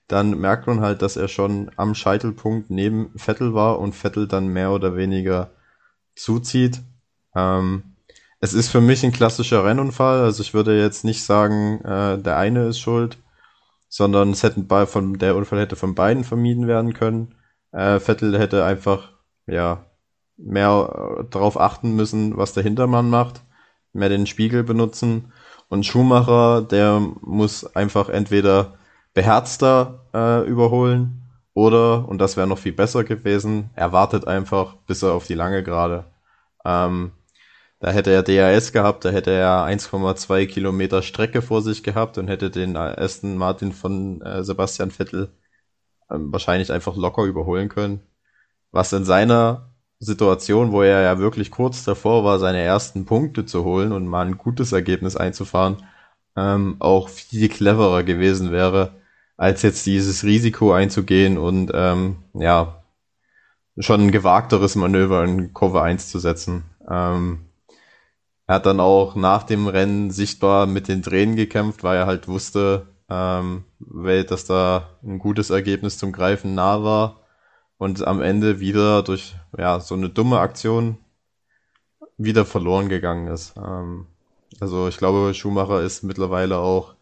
[0.06, 4.46] dann merkt man halt, dass er schon am Scheitelpunkt neben Vettel war und Vettel dann
[4.46, 5.50] mehr oder weniger
[6.14, 6.82] zuzieht.
[7.34, 7.96] Ähm,
[8.38, 10.20] es ist für mich ein klassischer Rennunfall.
[10.20, 13.18] Also ich würde jetzt nicht sagen, äh, der eine ist schuld,
[13.88, 17.34] sondern es hätten bei, von der Unfall hätte von beiden vermieden werden können.
[17.72, 19.10] Äh, Vettel hätte einfach
[19.46, 19.86] ja
[20.36, 23.42] mehr äh, darauf achten müssen, was der Hintermann macht,
[23.94, 25.32] mehr den Spiegel benutzen.
[25.68, 28.74] Und Schumacher, der muss einfach entweder
[29.14, 31.22] beherzter äh, überholen
[31.54, 35.34] oder, und das wäre noch viel besser gewesen, er wartet einfach, bis er auf die
[35.34, 36.04] lange Gerade.
[36.64, 37.12] Ähm,
[37.80, 42.28] da hätte er DRS gehabt, da hätte er 1,2 Kilometer Strecke vor sich gehabt und
[42.28, 45.32] hätte den ersten Martin von äh, Sebastian Vettel
[46.10, 48.00] ähm, wahrscheinlich einfach locker überholen können.
[48.72, 49.73] Was in seiner
[50.04, 54.26] Situation, wo er ja wirklich kurz davor war, seine ersten Punkte zu holen und mal
[54.26, 55.84] ein gutes Ergebnis einzufahren,
[56.36, 58.92] ähm, auch viel cleverer gewesen wäre,
[59.36, 62.84] als jetzt dieses Risiko einzugehen und ähm, ja,
[63.78, 66.64] schon ein gewagteres Manöver in Kurve 1 zu setzen.
[66.88, 67.46] Ähm,
[68.46, 72.28] er hat dann auch nach dem Rennen sichtbar mit den Tränen gekämpft, weil er halt
[72.28, 77.23] wusste, ähm, dass da ein gutes Ergebnis zum Greifen nah war
[77.78, 80.98] und am Ende wieder durch ja so eine dumme Aktion
[82.16, 83.54] wieder verloren gegangen ist.
[83.56, 84.06] Ähm,
[84.60, 86.94] also ich glaube, Schumacher ist mittlerweile auch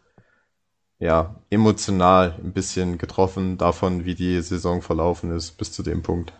[0.99, 6.33] ja emotional ein bisschen getroffen davon, wie die Saison verlaufen ist bis zu dem Punkt.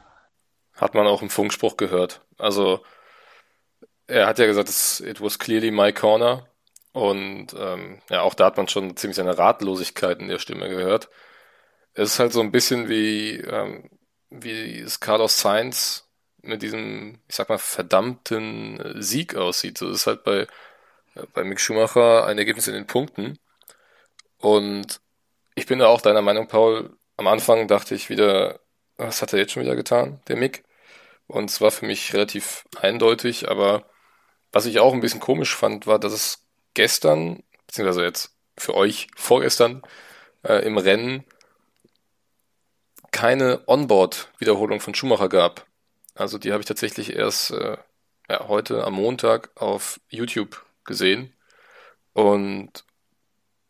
[0.74, 2.22] Hat man auch im Funkspruch gehört.
[2.38, 2.82] Also
[4.08, 4.70] er hat ja gesagt,
[5.06, 6.48] it was clearly my corner.
[6.94, 11.10] Und ähm, ja, auch da hat man schon ziemlich seine Ratlosigkeit in der Stimme gehört.
[11.96, 13.90] Es ist halt so ein bisschen wie, ähm,
[14.42, 16.08] wie es Carlos Sainz
[16.42, 19.78] mit diesem, ich sag mal, verdammten Sieg aussieht.
[19.78, 20.48] So ist halt bei,
[21.16, 23.40] äh, bei Mick Schumacher ein Ergebnis in den Punkten.
[24.38, 25.02] Und
[25.56, 26.98] ich bin da auch deiner Meinung, Paul.
[27.18, 28.60] Am Anfang dachte ich wieder,
[28.98, 30.64] was hat er jetzt schon wieder getan, der Mick?
[31.28, 33.86] Und es war für mich relativ eindeutig, aber
[34.52, 39.08] was ich auch ein bisschen komisch fand, war, dass es gestern, beziehungsweise jetzt für euch
[39.16, 39.82] vorgestern
[40.44, 41.26] äh, im Rennen
[43.14, 45.66] keine Onboard-Wiederholung von Schumacher gab.
[46.16, 47.78] Also die habe ich tatsächlich erst äh,
[48.30, 51.34] ja, heute am Montag auf YouTube gesehen.
[52.12, 52.84] Und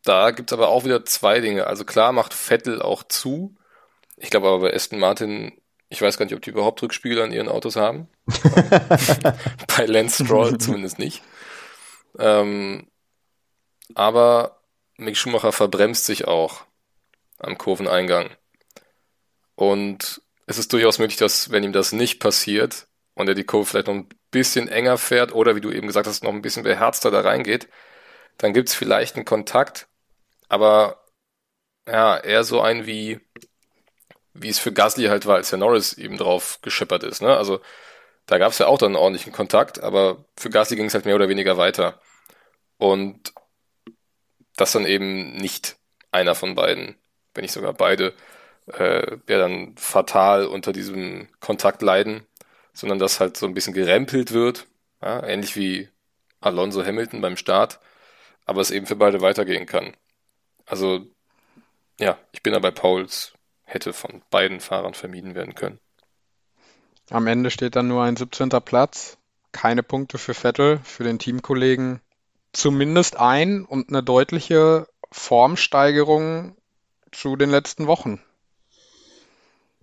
[0.02, 1.66] da gibt's aber auch wieder zwei Dinge.
[1.66, 3.56] Also klar macht Vettel auch zu.
[4.16, 5.52] Ich glaube aber bei Aston Martin,
[5.88, 8.08] ich weiß gar nicht, ob die überhaupt Rückspiegel an ihren Autos haben.
[9.76, 11.22] bei Lance Stroll zumindest nicht.
[12.18, 12.88] Ähm,
[13.94, 14.60] aber
[14.96, 16.62] Mick Schumacher verbremst sich auch
[17.38, 18.30] am Kurveneingang.
[19.54, 23.66] Und es ist durchaus möglich, dass, wenn ihm das nicht passiert und er die Kurve
[23.66, 26.64] vielleicht noch ein bisschen enger fährt oder wie du eben gesagt hast, noch ein bisschen
[26.64, 27.68] beherzter da reingeht,
[28.38, 29.88] dann gibt's vielleicht einen Kontakt,
[30.48, 31.04] aber
[31.86, 33.20] ja, eher so ein wie,
[34.32, 37.22] wie es für Gasly halt war, als der Norris eben drauf geschippert ist.
[37.22, 37.36] Ne?
[37.36, 37.60] Also
[38.26, 41.14] da gab's ja auch dann einen ordentlichen Kontakt, aber für Gasly ging es halt mehr
[41.14, 42.00] oder weniger weiter.
[42.78, 43.32] Und
[44.56, 45.76] das dann eben nicht
[46.10, 46.96] einer von beiden,
[47.34, 48.14] wenn nicht sogar beide,
[48.66, 52.26] äh, ja dann fatal unter diesem Kontakt leiden,
[52.72, 54.66] sondern dass halt so ein bisschen gerempelt wird,
[55.02, 55.88] ja, ähnlich wie
[56.40, 57.80] Alonso Hamilton beim Start,
[58.46, 59.94] aber es eben für beide weitergehen kann.
[60.66, 61.06] Also
[61.98, 63.32] ja, ich bin da bei Pauls,
[63.64, 65.78] hätte von beiden Fahrern vermieden werden können.
[67.10, 68.48] Am Ende steht dann nur ein 17.
[68.48, 69.18] Platz,
[69.52, 72.00] keine Punkte für Vettel, für den Teamkollegen
[72.52, 76.56] zumindest ein und eine deutliche Formsteigerung
[77.12, 78.20] zu den letzten Wochen.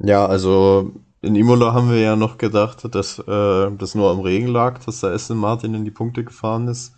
[0.03, 4.47] Ja, also in Imola haben wir ja noch gedacht, dass äh, das nur am Regen
[4.47, 6.93] lag, dass da Aston Martin in die Punkte gefahren ist.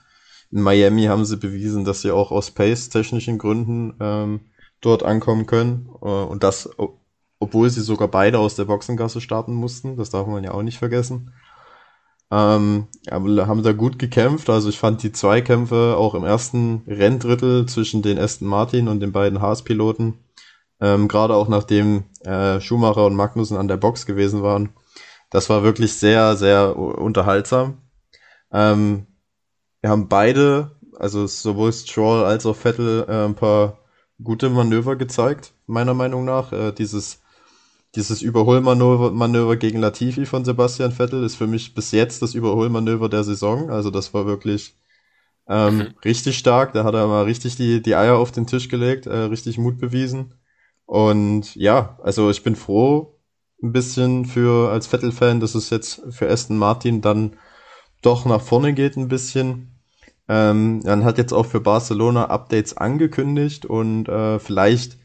[0.52, 4.42] In Miami haben sie bewiesen, dass sie auch aus pace-technischen Gründen ähm,
[4.80, 5.90] dort ankommen können.
[6.02, 6.70] Äh, und das,
[7.40, 9.98] obwohl sie sogar beide aus der Boxengasse starten mussten.
[9.98, 11.34] Das darf man ja auch nicht vergessen.
[12.32, 14.50] Ähm, haben da gut gekämpft.
[14.50, 19.12] Also ich fand die Zweikämpfe auch im ersten Renndrittel zwischen den Aston Martin und den
[19.12, 20.23] beiden Haas-Piloten
[20.84, 24.70] ähm, gerade auch nachdem äh, Schumacher und Magnussen an der Box gewesen waren.
[25.30, 27.78] Das war wirklich sehr, sehr unterhaltsam.
[28.52, 29.08] Ähm,
[29.80, 33.80] wir haben beide, also sowohl Stroll als auch Vettel, äh, ein paar
[34.22, 36.52] gute Manöver gezeigt, meiner Meinung nach.
[36.52, 37.22] Äh, dieses,
[37.96, 43.08] dieses Überholmanöver Manöver gegen Latifi von Sebastian Vettel ist für mich bis jetzt das Überholmanöver
[43.08, 43.70] der Saison.
[43.70, 44.76] Also das war wirklich
[45.48, 45.88] ähm, mhm.
[46.04, 46.74] richtig stark.
[46.74, 49.78] Da hat er mal richtig die, die Eier auf den Tisch gelegt, äh, richtig Mut
[49.80, 50.34] bewiesen.
[50.86, 53.20] Und ja, also ich bin froh
[53.62, 57.38] ein bisschen für als Vettel-Fan, dass es jetzt für Aston Martin dann
[58.02, 59.80] doch nach vorne geht ein bisschen.
[60.28, 64.98] Ähm, man hat jetzt auch für Barcelona Updates angekündigt und äh, vielleicht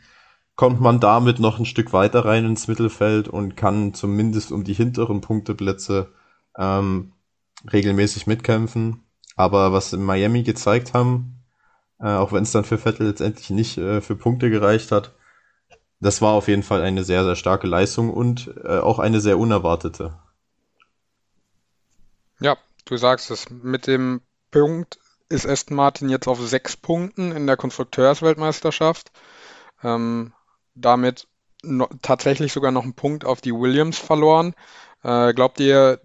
[0.57, 4.75] kommt man damit noch ein Stück weiter rein ins Mittelfeld und kann zumindest um die
[4.75, 6.13] hinteren Punkteplätze
[6.57, 7.13] ähm,
[7.73, 9.05] regelmäßig mitkämpfen.
[9.37, 11.45] Aber was in Miami gezeigt haben,
[12.01, 15.15] äh, auch wenn es dann für Vettel letztendlich nicht äh, für Punkte gereicht hat,
[16.01, 19.39] das war auf jeden Fall eine sehr, sehr starke Leistung und äh, auch eine sehr
[19.39, 20.15] unerwartete.
[22.41, 23.51] Ja, du sagst es.
[23.51, 29.11] Mit dem Punkt ist Aston Martin jetzt auf sechs Punkten in der Konstrukteursweltmeisterschaft.
[29.83, 30.33] Ähm,
[30.75, 31.27] damit
[31.63, 34.55] no tatsächlich sogar noch einen Punkt auf die Williams verloren.
[35.03, 36.01] Äh, glaubt ihr,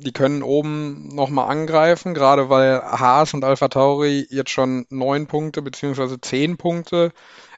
[0.00, 5.62] die können oben nochmal angreifen, gerade weil Haas und Alpha Tauri jetzt schon neun Punkte
[5.62, 7.12] beziehungsweise zehn Punkte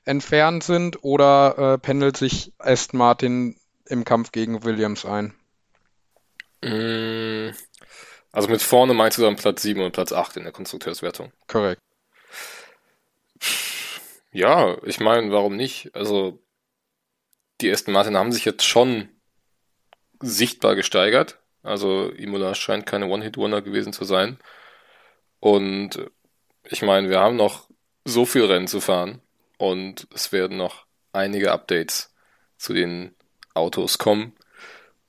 [0.05, 3.57] entfernt sind oder äh, pendelt sich Aston Martin
[3.87, 5.35] im Kampf gegen Williams ein?
[6.63, 7.51] Mm,
[8.33, 11.33] also mit vorne meinst du dann Platz 7 und Platz 8 in der Konstrukteurswertung?
[11.47, 11.81] Korrekt.
[14.33, 15.95] Ja, ich meine, warum nicht?
[15.95, 16.43] Also
[17.61, 19.09] die Aston Martin haben sich jetzt schon
[20.21, 21.41] sichtbar gesteigert.
[21.63, 24.39] Also Imola scheint keine One-Hit-Wonder gewesen zu sein.
[25.41, 26.11] Und
[26.65, 27.69] ich meine, wir haben noch
[28.05, 29.23] so viel Rennen zu fahren
[29.59, 32.15] und es werden noch einige Updates
[32.57, 33.15] zu den
[33.55, 34.35] Autos kommen.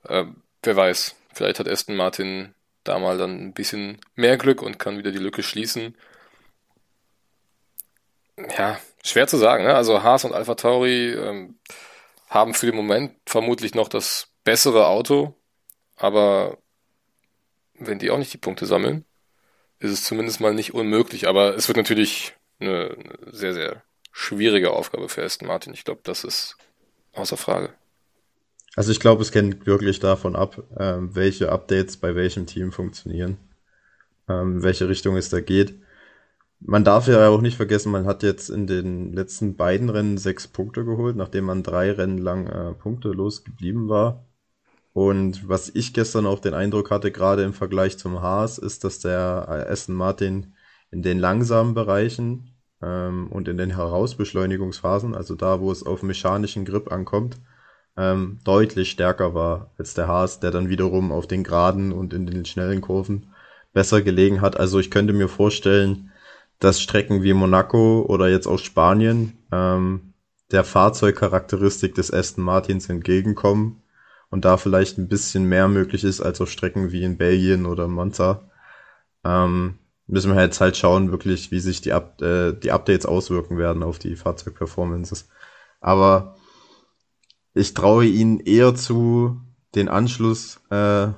[0.04, 0.26] Äh,
[0.62, 4.98] wer weiß, vielleicht hat Aston Martin da mal dann ein bisschen mehr Glück und kann
[4.98, 5.96] wieder die Lücke schließen.
[8.56, 9.64] Ja, schwer zu sagen.
[9.64, 9.74] Ne?
[9.74, 11.58] Also Haas und Alpha Tauri ähm,
[12.28, 15.34] haben für den Moment vermutlich noch das bessere Auto,
[15.96, 16.58] aber
[17.74, 19.04] wenn die auch nicht die Punkte sammeln,
[19.78, 21.28] ist es zumindest mal nicht unmöglich.
[21.28, 22.96] Aber es wird natürlich eine,
[23.32, 23.82] sehr, sehr
[24.20, 25.72] schwierige Aufgabe für Aston Martin.
[25.72, 26.56] Ich glaube, das ist
[27.14, 27.70] außer Frage.
[28.76, 33.38] Also ich glaube, es hängt wirklich davon ab, ähm, welche Updates bei welchem Team funktionieren,
[34.28, 35.74] ähm, welche Richtung es da geht.
[36.60, 40.46] Man darf ja auch nicht vergessen, man hat jetzt in den letzten beiden Rennen sechs
[40.46, 44.26] Punkte geholt, nachdem man drei Rennen lang äh, punktelos geblieben war.
[44.92, 48.98] Und was ich gestern auch den Eindruck hatte, gerade im Vergleich zum Haas, ist, dass
[48.98, 50.54] der äh, Aston Martin
[50.90, 52.49] in den langsamen Bereichen
[52.86, 57.38] und in den Herausbeschleunigungsphasen, also da, wo es auf mechanischen Grip ankommt,
[57.96, 62.26] ähm, deutlich stärker war als der Haas, der dann wiederum auf den Geraden und in
[62.26, 63.34] den schnellen Kurven
[63.72, 64.58] besser gelegen hat.
[64.58, 66.10] Also ich könnte mir vorstellen,
[66.58, 70.14] dass Strecken wie Monaco oder jetzt auch Spanien ähm,
[70.50, 73.82] der Fahrzeugcharakteristik des Aston Martins entgegenkommen
[74.30, 77.88] und da vielleicht ein bisschen mehr möglich ist als auf Strecken wie in Belgien oder
[77.88, 78.50] Monza.
[79.24, 79.78] Ähm,
[80.10, 83.82] müssen wir jetzt halt schauen, wirklich, wie sich die, Up äh, die Updates auswirken werden
[83.82, 85.28] auf die Fahrzeugperformances.
[85.80, 86.36] Aber
[87.54, 89.40] ich traue ihnen eher zu,
[89.74, 91.08] den Anschluss äh,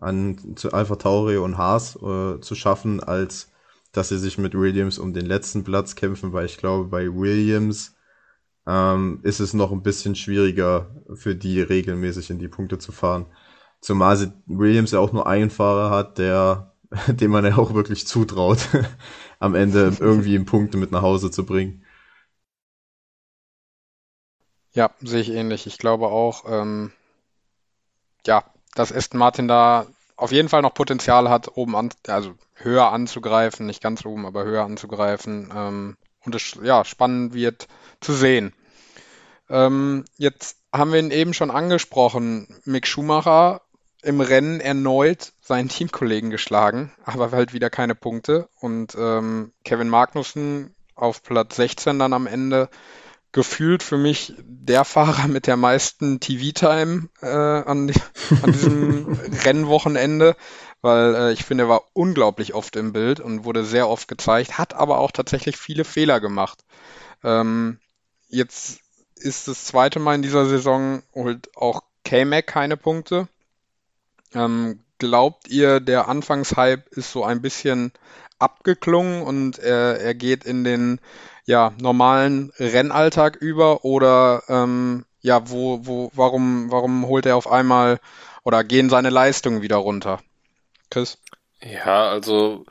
[0.00, 3.50] an zu Alpha Tauri und Haas äh, zu schaffen, als
[3.92, 7.94] dass sie sich mit Williams um den letzten Platz kämpfen, weil ich glaube, bei Williams
[8.66, 13.26] ähm, ist es noch ein bisschen schwieriger für die regelmäßig in die Punkte zu fahren.
[13.80, 16.73] Zumal sie Williams ja auch nur einen Fahrer hat, der,
[17.08, 18.68] dem man ja auch wirklich zutraut,
[19.38, 21.84] am Ende irgendwie in Punkte mit nach Hause zu bringen.
[24.72, 25.66] Ja, sehe ich ähnlich.
[25.66, 26.92] Ich glaube auch, ähm,
[28.26, 32.90] ja, dass Aston Martin da auf jeden Fall noch Potenzial hat, oben an, also höher
[32.90, 35.52] anzugreifen, nicht ganz oben, aber höher anzugreifen.
[35.54, 37.68] Ähm, und es ja, spannend wird
[38.00, 38.52] zu sehen.
[39.48, 42.60] Ähm, jetzt haben wir ihn eben schon angesprochen.
[42.64, 43.60] Mick Schumacher
[44.04, 48.48] im Rennen erneut seinen Teamkollegen geschlagen, aber halt wieder keine Punkte.
[48.60, 52.68] Und ähm, Kevin Magnussen auf Platz 16 dann am Ende
[53.32, 57.92] gefühlt für mich der Fahrer mit der meisten TV-Time äh, an,
[58.42, 59.12] an diesem
[59.44, 60.36] Rennwochenende,
[60.82, 64.56] weil äh, ich finde, er war unglaublich oft im Bild und wurde sehr oft gezeigt,
[64.56, 66.64] hat aber auch tatsächlich viele Fehler gemacht.
[67.24, 67.80] Ähm,
[68.28, 68.78] jetzt
[69.16, 73.28] ist das zweite Mal in dieser Saison, holt auch K-Mac keine Punkte.
[74.34, 77.92] Ähm, glaubt ihr, der Anfangshype ist so ein bisschen
[78.38, 81.00] abgeklungen und er, er geht in den
[81.46, 88.00] ja, normalen Rennalltag über oder ähm, ja, wo, wo, warum, warum holt er auf einmal
[88.42, 90.20] oder gehen seine Leistungen wieder runter?
[90.90, 91.18] Chris?
[91.60, 92.66] Ja, also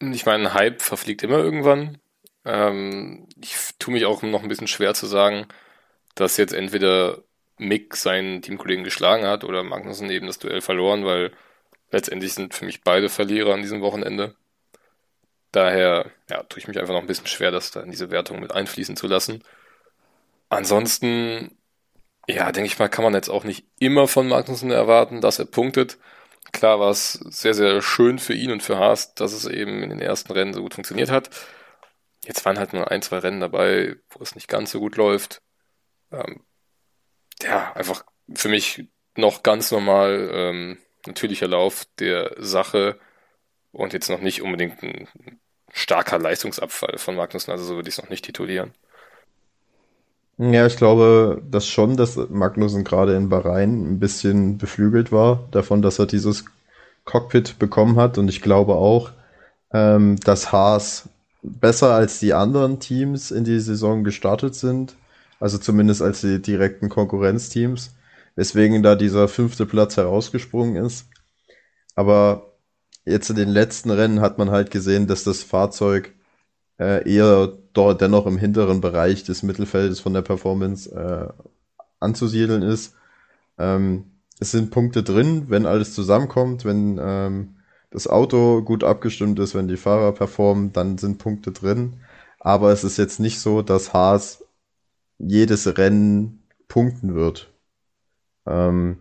[0.00, 1.98] ich meine, Hype verfliegt immer irgendwann.
[2.44, 5.46] Ähm, ich tue mich auch noch ein bisschen schwer zu sagen,
[6.14, 7.22] dass jetzt entweder
[7.58, 11.32] Mick seinen Teamkollegen geschlagen hat oder Magnussen eben das Duell verloren, weil
[11.90, 14.34] letztendlich sind für mich beide Verlierer an diesem Wochenende.
[15.52, 18.40] Daher ja, tue ich mich einfach noch ein bisschen schwer, das da in diese Wertung
[18.40, 19.44] mit einfließen zu lassen.
[20.48, 21.56] Ansonsten,
[22.28, 25.46] ja, denke ich mal, kann man jetzt auch nicht immer von Magnussen erwarten, dass er
[25.46, 25.98] punktet.
[26.52, 29.90] Klar war es sehr, sehr schön für ihn und für Haas, dass es eben in
[29.90, 31.30] den ersten Rennen so gut funktioniert hat.
[32.24, 35.42] Jetzt waren halt nur ein, zwei Rennen dabei, wo es nicht ganz so gut läuft.
[36.12, 36.44] Ähm,
[37.42, 42.98] ja, einfach für mich noch ganz normal ähm, natürlicher Lauf der Sache
[43.72, 45.08] und jetzt noch nicht unbedingt ein
[45.72, 48.72] starker Leistungsabfall von Magnussen, also so würde ich es noch nicht titulieren.
[50.36, 55.80] Ja, ich glaube, dass schon, dass Magnussen gerade in Bahrain ein bisschen beflügelt war, davon,
[55.80, 56.44] dass er dieses
[57.04, 58.18] Cockpit bekommen hat.
[58.18, 59.12] Und ich glaube auch,
[59.72, 61.08] ähm, dass Haas
[61.42, 64.96] besser als die anderen Teams in die Saison gestartet sind.
[65.44, 67.94] Also zumindest als die direkten Konkurrenzteams.
[68.34, 71.06] Weswegen da dieser fünfte Platz herausgesprungen ist.
[71.94, 72.54] Aber
[73.04, 76.14] jetzt in den letzten Rennen hat man halt gesehen, dass das Fahrzeug
[76.80, 81.28] äh, eher dort dennoch im hinteren Bereich des Mittelfeldes von der Performance äh,
[82.00, 82.94] anzusiedeln ist.
[83.58, 87.56] Ähm, es sind Punkte drin, wenn alles zusammenkommt, wenn ähm,
[87.90, 92.00] das Auto gut abgestimmt ist, wenn die Fahrer performen, dann sind Punkte drin.
[92.40, 94.43] Aber es ist jetzt nicht so, dass Haas
[95.28, 97.50] jedes Rennen punkten wird.
[98.46, 98.98] Ähm,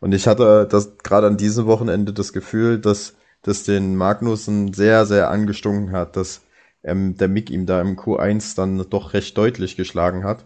[0.00, 5.06] und ich hatte das gerade an diesem Wochenende das Gefühl, dass das den Magnussen sehr,
[5.06, 6.42] sehr angestunken hat, dass
[6.82, 10.44] ähm, der Mick ihm da im Q1 dann doch recht deutlich geschlagen hat.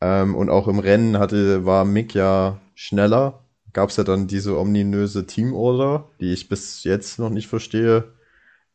[0.00, 3.40] Ähm, und auch im Rennen hatte, war Mick ja schneller.
[3.72, 8.04] Gab es ja dann diese ominöse Teamorder, die ich bis jetzt noch nicht verstehe,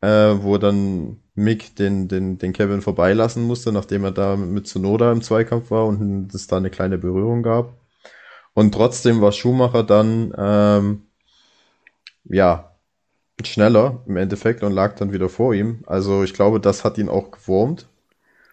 [0.02, 5.12] äh, wo dann Mick den, den, den Kevin vorbeilassen musste, nachdem er da mit Sonoda
[5.12, 7.74] im Zweikampf war und es da eine kleine Berührung gab.
[8.54, 11.02] Und trotzdem war Schumacher dann ähm,
[12.26, 12.76] ja
[13.44, 15.84] schneller im Endeffekt und lag dann wieder vor ihm.
[15.88, 17.88] Also ich glaube, das hat ihn auch gewurmt.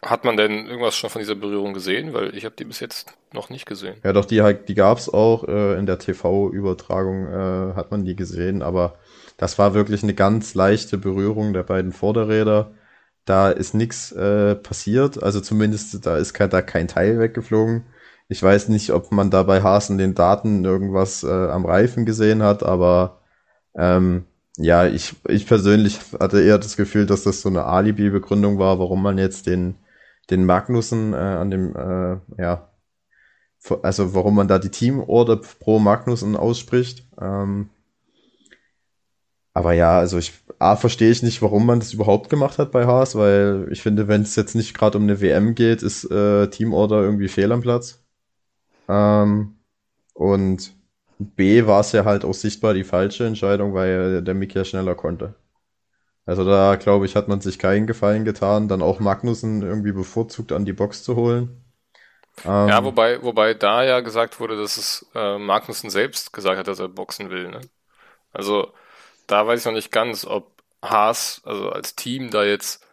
[0.07, 2.14] Hat man denn irgendwas schon von dieser Berührung gesehen?
[2.14, 3.96] Weil ich habe die bis jetzt noch nicht gesehen.
[4.04, 5.46] Ja, doch, die, die gab es auch.
[5.48, 8.62] Äh, in der TV-Übertragung äh, hat man die gesehen.
[8.62, 8.96] Aber
[9.36, 12.72] das war wirklich eine ganz leichte Berührung der beiden Vorderräder.
[13.24, 15.22] Da ist nichts äh, passiert.
[15.22, 17.84] Also zumindest da ist kein, da kein Teil weggeflogen.
[18.28, 22.42] Ich weiß nicht, ob man da bei Hasen den Daten irgendwas äh, am Reifen gesehen
[22.42, 23.20] hat, aber
[23.76, 24.24] ähm,
[24.59, 29.02] ja, ich, ich persönlich hatte eher das Gefühl, dass das so eine Alibi-Begründung war, warum
[29.02, 29.76] man jetzt den,
[30.31, 32.70] den Magnussen äh, an dem, äh, ja,
[33.83, 37.09] also warum man da die Teamorder pro Magnussen ausspricht.
[37.20, 37.70] Ähm,
[39.55, 42.87] aber ja, also ich A, verstehe ich nicht, warum man das überhaupt gemacht hat bei
[42.87, 46.49] Haas, weil ich finde, wenn es jetzt nicht gerade um eine WM geht, ist äh,
[46.49, 48.03] Teamorder irgendwie fehl am Platz.
[48.89, 49.57] Ähm,
[50.14, 50.74] und
[51.18, 54.95] B war es ja halt auch sichtbar die falsche Entscheidung, weil der Mick ja schneller
[54.95, 55.35] konnte.
[56.27, 60.51] Also da, glaube ich, hat man sich keinen Gefallen getan, dann auch Magnussen irgendwie bevorzugt
[60.51, 61.64] an die Box zu holen.
[62.45, 66.68] Ähm, ja, wobei, wobei da ja gesagt wurde, dass es äh, Magnussen selbst gesagt hat,
[66.68, 67.49] dass er boxen will.
[67.49, 67.61] Ne?
[68.33, 68.72] Also
[69.29, 70.51] da weiß ich noch nicht ganz, ob
[70.83, 72.85] Haas, also als Team, da jetzt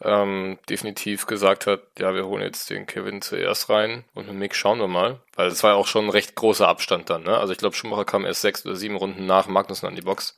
[0.00, 4.54] ähm, definitiv gesagt hat, ja, wir holen jetzt den Kevin zuerst rein und mit Mick
[4.54, 5.20] schauen wir mal.
[5.34, 7.24] Weil es war ja auch schon ein recht großer Abstand dann.
[7.24, 7.36] Ne?
[7.36, 10.36] Also ich glaube, Schumacher kam erst sechs oder sieben Runden nach Magnussen an die Box.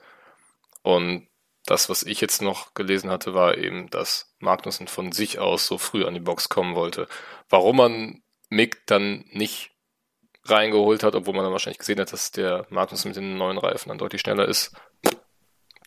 [0.83, 1.29] Und
[1.67, 5.79] das, was ich jetzt noch gelesen hatte, war eben, dass Magnussen von sich aus so
[5.79, 7.09] früh an die Box kommen wollte.
[7.49, 9.71] Warum man Mick dann nicht
[10.45, 13.89] reingeholt hat, obwohl man dann wahrscheinlich gesehen hat, dass der Magnus mit den neuen Reifen
[13.89, 14.73] dann deutlich schneller ist.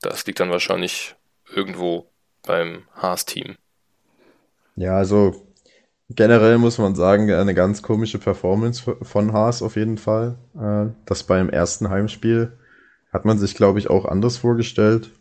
[0.02, 1.16] Das liegt dann wahrscheinlich
[1.54, 2.12] irgendwo
[2.46, 3.56] beim Haas-Team.
[4.76, 5.48] Ja, also
[6.10, 10.38] generell muss man sagen, eine ganz komische Performance von Haas auf jeden Fall.
[10.56, 12.58] Äh, das beim ersten Heimspiel
[13.12, 15.12] hat man sich, glaube ich, auch anders vorgestellt.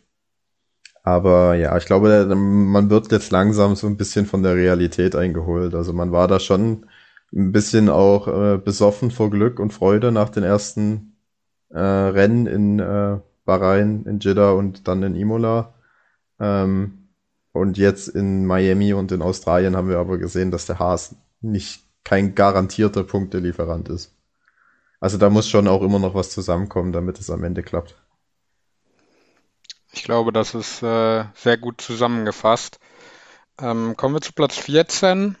[1.07, 5.73] Aber ja, ich glaube, man wird jetzt langsam so ein bisschen von der Realität eingeholt.
[5.73, 6.85] Also man war da schon
[7.33, 11.15] ein bisschen auch äh, besoffen vor Glück und Freude nach den ersten
[11.69, 15.75] äh, Rennen in äh, Bahrain, in Jeddah und dann in Imola.
[16.41, 17.07] Ähm,
[17.53, 21.85] und jetzt in Miami und in Australien haben wir aber gesehen, dass der Haas nicht
[22.03, 24.13] kein garantierter Punktelieferant ist.
[24.99, 27.95] Also da muss schon auch immer noch was zusammenkommen, damit es am Ende klappt.
[29.97, 32.79] Ich glaube, das ist äh, sehr gut zusammengefasst.
[33.59, 35.35] Ähm, kommen wir zu Platz 14.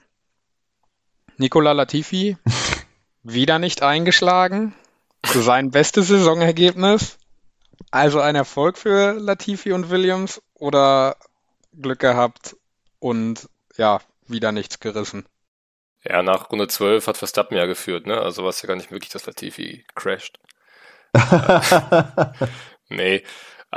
[1.37, 2.37] Nicola Latifi
[3.23, 4.73] wieder nicht eingeschlagen.
[5.23, 7.19] Sein bestes Saisonergebnis.
[7.91, 11.17] Also ein Erfolg für Latifi und Williams oder
[11.79, 12.55] Glück gehabt
[12.97, 13.47] und
[13.77, 15.27] ja, wieder nichts gerissen.
[16.03, 18.19] Ja, nach Runde 12 hat Verstappen ja geführt, ne?
[18.19, 20.39] Also war es ja gar nicht möglich, dass Latifi crasht.
[22.89, 23.21] nee.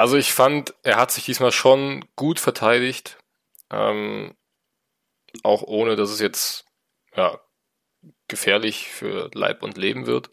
[0.00, 3.18] Also ich fand, er hat sich diesmal schon gut verteidigt.
[3.70, 4.34] Ähm,
[5.42, 6.64] auch ohne, dass es jetzt
[7.14, 7.38] ja,
[8.26, 10.30] gefährlich für Leib und Leben wird.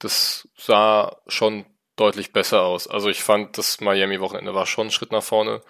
[0.00, 2.88] Das sah schon deutlich besser aus.
[2.88, 5.62] Also ich fand, das Miami-Wochenende war schon ein Schritt nach vorne.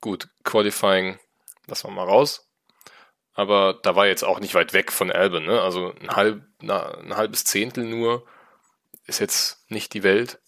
[0.00, 1.18] Gut, Qualifying
[1.66, 2.48] lassen wir mal raus.
[3.32, 5.44] Aber da war jetzt auch nicht weit weg von Albon.
[5.44, 5.60] Ne?
[5.60, 8.24] Also ein, halb, na, ein halbes Zehntel nur
[9.06, 10.38] ist jetzt nicht die Welt.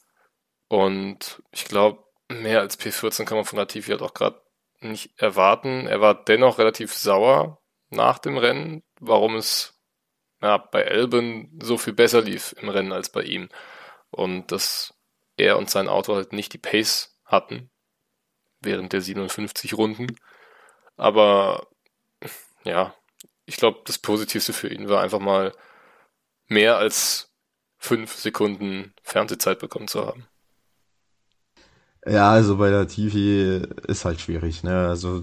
[0.69, 4.41] Und ich glaube, mehr als P14 kann man von Latifi halt auch gerade
[4.81, 5.87] nicht erwarten.
[5.87, 7.61] Er war dennoch relativ sauer
[7.91, 9.79] nach dem Rennen, warum es
[10.41, 13.49] ja, bei Albon so viel besser lief im Rennen als bei ihm.
[14.11, 14.95] Und dass
[15.37, 17.71] er und sein Auto halt nicht die Pace hatten
[18.61, 20.17] während der 57 Runden.
[20.97, 21.69] Aber
[22.65, 22.95] ja,
[23.47, 25.55] ich glaube, das Positivste für ihn war einfach mal
[26.47, 27.33] mehr als
[27.79, 30.29] fünf Sekunden Fernsehzeit bekommen zu haben.
[32.09, 34.89] Ja, also bei der Tifi ist halt schwierig, ne?
[34.89, 35.23] Also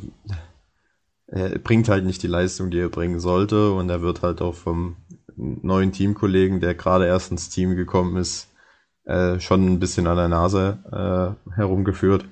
[1.28, 4.54] er bringt halt nicht die Leistung, die er bringen sollte und er wird halt auch
[4.54, 4.98] vom
[5.36, 8.50] neuen Teamkollegen, der gerade erst ins Team gekommen ist,
[9.06, 12.26] äh, schon ein bisschen an der Nase äh, herumgeführt.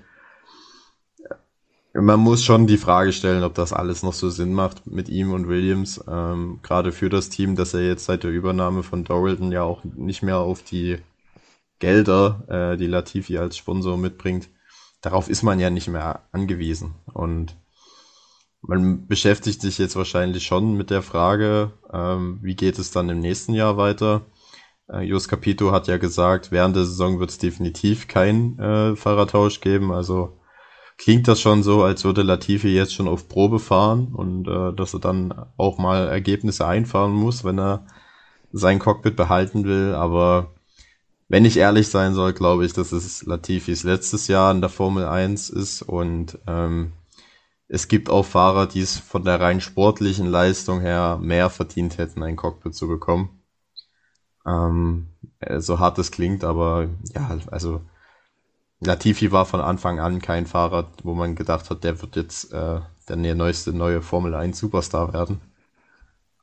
[1.96, 5.32] Man muss schon die Frage stellen, ob das alles noch so Sinn macht mit ihm
[5.32, 9.52] und Williams, ähm, gerade für das Team, dass er jetzt seit der Übernahme von Doralton
[9.52, 10.98] ja auch nicht mehr auf die
[11.84, 14.48] Gelder, äh, die Latifi als Sponsor mitbringt,
[15.02, 16.96] darauf ist man ja nicht mehr angewiesen.
[17.12, 17.58] Und
[18.62, 23.20] man beschäftigt sich jetzt wahrscheinlich schon mit der Frage, ähm, wie geht es dann im
[23.20, 24.22] nächsten Jahr weiter?
[24.90, 29.60] Äh, Jos Capito hat ja gesagt, während der Saison wird es definitiv keinen äh, Fahrertausch
[29.60, 29.92] geben.
[29.92, 30.40] Also
[30.98, 34.94] klingt das schon so, als würde Latifi jetzt schon auf Probe fahren und äh, dass
[34.94, 37.86] er dann auch mal Ergebnisse einfahren muss, wenn er
[38.54, 39.94] sein Cockpit behalten will.
[39.96, 40.54] Aber
[41.34, 45.08] wenn ich ehrlich sein soll, glaube ich, dass es Latifis letztes Jahr in der Formel
[45.08, 46.94] 1 ist und ähm,
[47.68, 52.22] es gibt auch Fahrer, die es von der rein sportlichen Leistung her mehr verdient hätten,
[52.22, 53.42] ein Cockpit zu bekommen.
[54.46, 55.08] Ähm,
[55.40, 57.82] äh, so hart es klingt, aber ja, also
[58.80, 62.80] Latifi war von Anfang an kein Fahrer, wo man gedacht hat, der wird jetzt äh,
[63.10, 65.42] der neueste neue Formel 1 Superstar werden.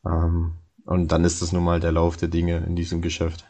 [0.05, 3.45] Ähm, und dann ist das nun mal der Lauf der Dinge in diesem Geschäft.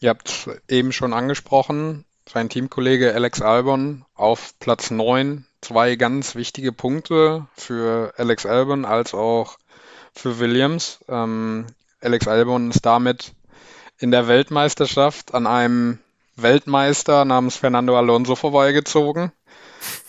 [0.00, 6.72] Ihr habt eben schon angesprochen, sein Teamkollege Alex Albon auf Platz 9 zwei ganz wichtige
[6.72, 9.58] Punkte für Alex Albon als auch
[10.12, 11.00] für Williams.
[11.08, 11.66] Ähm,
[12.00, 13.32] Alex Albon ist damit
[13.98, 15.98] in der Weltmeisterschaft an einem
[16.36, 19.32] Weltmeister namens Fernando Alonso vorbeigezogen.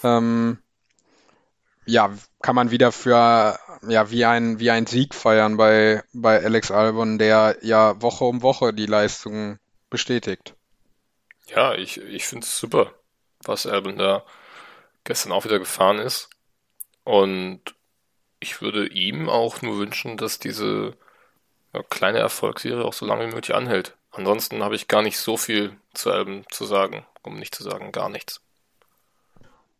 [0.04, 0.58] Ähm,
[1.86, 2.12] ja,
[2.42, 3.58] kann man wieder für
[3.88, 8.42] ja wie ein wie ein Sieg feiern bei bei Alex Albon, der ja Woche um
[8.42, 9.60] Woche die Leistung
[9.96, 10.56] bestätigt.
[11.56, 12.92] Ja, ich ich finde es super,
[13.46, 14.26] was Albon da
[15.06, 16.30] gestern auch wieder gefahren ist
[17.06, 17.62] und
[18.42, 20.98] ich würde ihm auch nur wünschen, dass diese
[21.74, 23.96] ja, kleine Erfolgsserie auch so lange wie möglich anhält.
[24.12, 27.94] Ansonsten habe ich gar nicht so viel zu Alben zu sagen, um nicht zu sagen
[27.94, 28.42] gar nichts.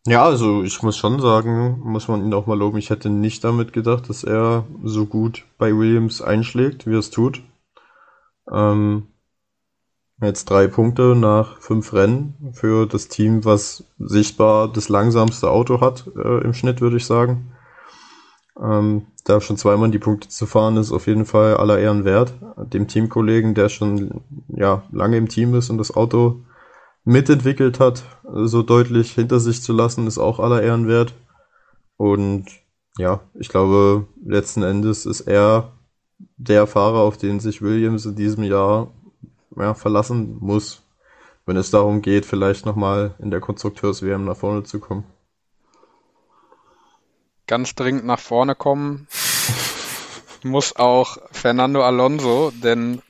[0.06, 2.78] Ja, also ich muss schon sagen, muss man ihn auch mal loben.
[2.78, 7.10] Ich hätte nicht damit gedacht, dass er so gut bei Williams einschlägt, wie er es
[7.10, 7.42] tut.
[8.50, 9.08] Ähm,
[10.20, 16.10] jetzt drei Punkte nach fünf Rennen für das Team, was sichtbar das langsamste Auto hat
[16.16, 17.52] äh, im Schnitt, würde ich sagen.
[18.60, 22.34] Ähm, da schon zweimal die Punkte zu fahren, ist auf jeden Fall aller Ehren wert.
[22.72, 26.44] Dem Teamkollegen, der schon ja lange im Team ist und das Auto
[27.04, 31.14] mitentwickelt hat, so deutlich hinter sich zu lassen, ist auch aller Ehren wert.
[31.96, 32.46] Und
[32.98, 35.72] ja, ich glaube, letzten Endes ist er
[36.36, 38.92] der Fahrer, auf den sich Williams in diesem Jahr
[39.56, 40.82] ja, verlassen muss,
[41.44, 45.04] wenn es darum geht, vielleicht nochmal in der Konstrukteurs-WM nach vorne zu kommen.
[47.46, 49.06] Ganz dringend nach vorne kommen
[50.42, 53.02] muss auch Fernando Alonso, denn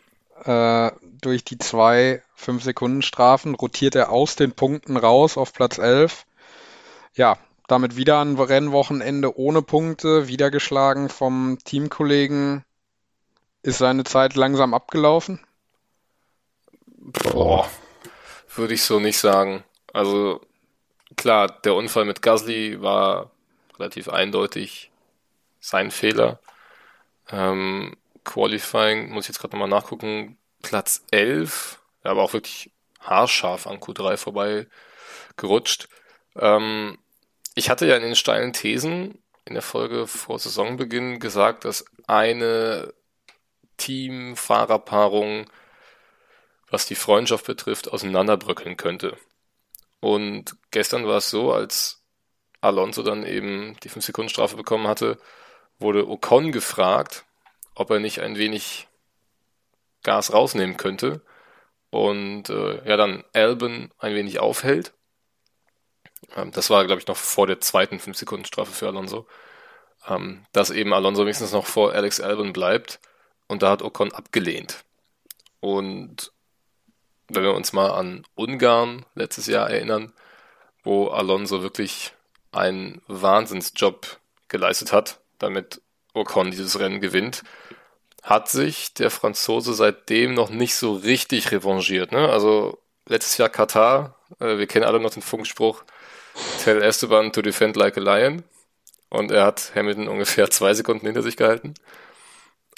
[0.44, 0.90] äh,
[1.20, 6.26] durch die zwei 5-Sekunden-Strafen rotiert er aus den Punkten raus auf Platz 11.
[7.14, 12.64] Ja, damit wieder ein Rennwochenende ohne Punkte, wieder geschlagen vom Teamkollegen.
[13.62, 15.40] Ist seine Zeit langsam abgelaufen?
[17.12, 17.70] Boah,
[18.54, 19.62] würde ich so nicht sagen.
[19.92, 20.40] Also
[21.16, 23.30] klar, der Unfall mit Gasly war
[23.78, 24.90] relativ eindeutig
[25.60, 26.40] sein Fehler.
[27.30, 33.78] Ähm, Qualifying, muss ich jetzt gerade nochmal nachgucken, Platz 11, aber auch wirklich haarscharf an
[33.78, 34.66] Q3 vorbei
[35.36, 35.88] gerutscht.
[36.34, 36.98] Ähm,
[37.54, 42.92] ich hatte ja in den steilen Thesen in der Folge vor Saisonbeginn gesagt, dass eine
[43.76, 45.46] Team-Fahrerpaarung,
[46.70, 49.16] was die Freundschaft betrifft, auseinanderbröckeln könnte.
[50.00, 52.02] Und gestern war es so, als
[52.60, 55.18] Alonso dann eben die 5-Sekunden-Strafe bekommen hatte,
[55.78, 57.24] wurde Ocon gefragt,
[57.74, 58.88] ob er nicht ein wenig
[60.02, 61.20] Gas rausnehmen könnte
[61.90, 64.92] und äh, ja dann Albon ein wenig aufhält.
[66.34, 69.26] Ähm, das war, glaube ich, noch vor der zweiten 5-Sekunden-Strafe für Alonso.
[70.08, 73.00] Ähm, dass eben Alonso wenigstens noch vor Alex Albon bleibt
[73.48, 74.84] und da hat Ocon abgelehnt.
[75.60, 76.32] Und
[77.28, 80.12] wenn wir uns mal an Ungarn letztes Jahr erinnern,
[80.82, 82.12] wo Alonso wirklich
[82.52, 84.18] einen Wahnsinnsjob
[84.48, 85.80] geleistet hat, damit
[86.14, 87.42] Ocon dieses Rennen gewinnt,
[88.22, 92.12] hat sich der Franzose seitdem noch nicht so richtig revanchiert.
[92.12, 92.28] Ne?
[92.28, 95.84] Also letztes Jahr Katar, äh, wir kennen alle noch den Funkspruch,
[96.62, 98.44] Tell Esteban to defend like a lion.
[99.08, 101.74] Und er hat Hamilton ungefähr zwei Sekunden hinter sich gehalten.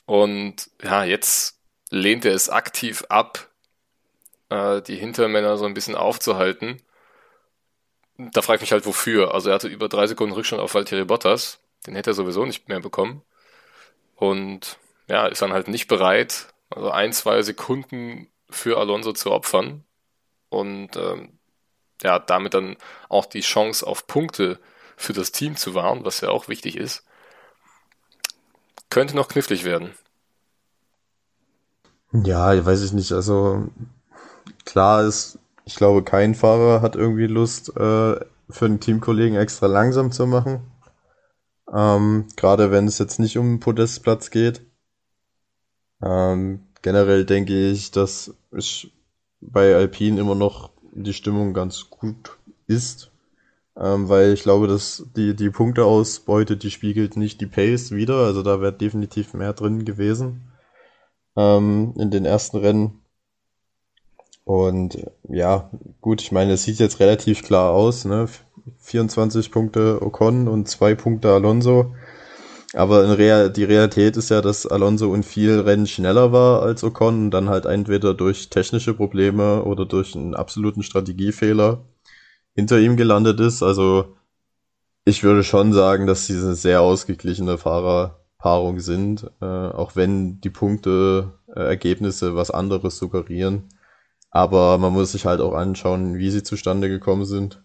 [0.07, 1.59] Und ja, jetzt
[1.91, 3.49] lehnt er es aktiv ab,
[4.51, 6.81] äh, die Hintermänner so ein bisschen aufzuhalten.
[8.17, 9.35] Da frage ich mich halt, wofür.
[9.35, 11.61] Also er hatte über drei Sekunden Rückstand auf Valtteri Bottas.
[11.87, 13.23] Den hätte er sowieso nicht mehr bekommen.
[14.17, 14.79] Und
[15.09, 19.85] ja, ist dann halt nicht bereit, also ein, zwei Sekunden für Alonso zu opfern
[20.49, 21.39] und ähm,
[22.03, 22.77] ja, damit dann
[23.09, 24.59] auch die Chance auf Punkte
[24.97, 27.05] für das Team zu wahren, was ja auch wichtig ist,
[28.91, 29.95] könnte noch knifflig werden.
[32.13, 33.13] Ja, weiß ich nicht.
[33.13, 33.69] Also
[34.65, 38.17] klar ist, ich glaube, kein Fahrer hat irgendwie Lust, äh,
[38.51, 40.61] für einen Teamkollegen extra langsam zu machen.
[41.73, 44.63] Ähm, Gerade wenn es jetzt nicht um einen Podestplatz geht.
[46.03, 48.87] Ähm, generell denke ich, dass es
[49.41, 53.11] bei Alpine immer noch die Stimmung ganz gut ist,
[53.77, 58.43] ähm, weil ich glaube, dass die, die Punkteausbeute, die spiegelt nicht die Pace wieder, also
[58.43, 60.53] da wäre definitiv mehr drin gewesen
[61.37, 63.03] ähm, in den ersten Rennen.
[64.49, 64.97] Und
[65.29, 65.71] ja,
[66.01, 68.27] gut, ich meine, es sieht jetzt relativ klar aus, ne?
[68.79, 71.95] 24 Punkte Ocon und zwei Punkte Alonso.
[72.73, 77.25] Aber Real, die Realität ist ja, dass Alonso in vielen Rennen schneller war als Ocon
[77.25, 81.85] und dann halt entweder durch technische Probleme oder durch einen absoluten Strategiefehler
[82.55, 83.63] hinter ihm gelandet ist.
[83.63, 84.17] Also
[85.05, 90.51] ich würde schon sagen, dass sie eine sehr ausgeglichene Fahrerpaarung sind, äh, auch wenn die
[90.51, 93.69] Punkte, äh, Ergebnisse was anderes suggerieren.
[94.31, 97.63] Aber man muss sich halt auch anschauen, wie sie zustande gekommen sind.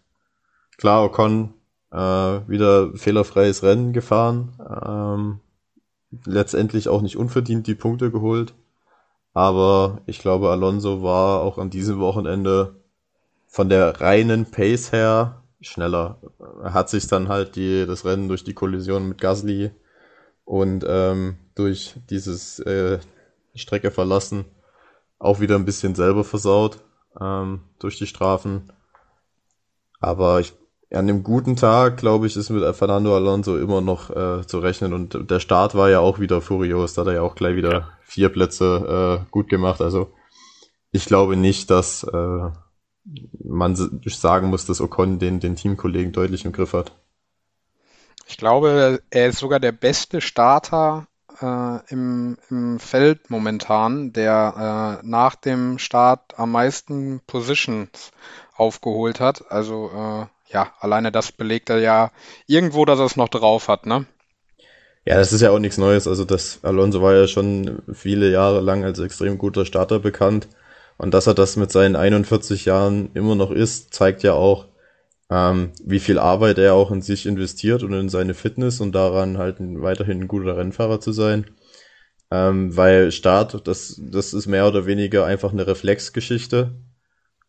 [0.78, 1.54] Klar, Ocon
[1.92, 4.54] äh, wieder fehlerfreies Rennen gefahren.
[4.86, 5.40] Ähm,
[6.26, 8.54] letztendlich auch nicht unverdient die Punkte geholt.
[9.34, 12.76] Aber ich glaube, Alonso war auch an diesem Wochenende
[13.48, 16.18] von der reinen Pace her schneller.
[16.64, 19.72] Er hat sich dann halt die, das Rennen durch die Kollision mit Gasly
[20.46, 23.00] und ähm, durch dieses äh,
[23.56, 24.46] Strecke verlassen
[25.20, 26.80] auch wieder ein bisschen selber versaut
[27.20, 28.72] ähm, durch die Strafen.
[30.00, 30.54] Aber ich,
[30.92, 34.94] an dem guten Tag, glaube ich, ist mit Fernando Alonso immer noch äh, zu rechnen.
[34.94, 36.94] Und der Start war ja auch wieder furios.
[36.94, 39.82] Da hat er ja auch gleich wieder vier Plätze äh, gut gemacht.
[39.82, 40.14] Also
[40.92, 42.50] ich glaube nicht, dass äh,
[43.44, 46.92] man sagen muss, dass Ocon den, den Teamkollegen deutlich im Griff hat.
[48.28, 51.08] Ich glaube, er ist sogar der beste Starter
[51.44, 58.12] äh, im, im Feld momentan, der äh, nach dem Start am meisten Positions
[58.56, 59.52] aufgeholt hat.
[59.52, 62.12] Also äh, ja, alleine das belegt er ja
[62.48, 64.06] irgendwo, dass er es noch drauf hat, ne?
[65.06, 66.08] Ja, das ist ja auch nichts Neues.
[66.08, 70.48] Also das Alonso war ja schon viele Jahre lang als extrem guter Starter bekannt.
[70.98, 74.68] Und dass er das mit seinen 41 Jahren immer noch ist, zeigt ja auch,
[75.34, 79.40] ähm, wie viel Arbeit er auch in sich investiert und in seine Fitness und daran
[79.40, 81.48] halt weiterhin ein guter Rennfahrer zu sein.
[82.30, 86.76] Ähm, weil Start, das, das ist mehr oder weniger einfach eine Reflexgeschichte.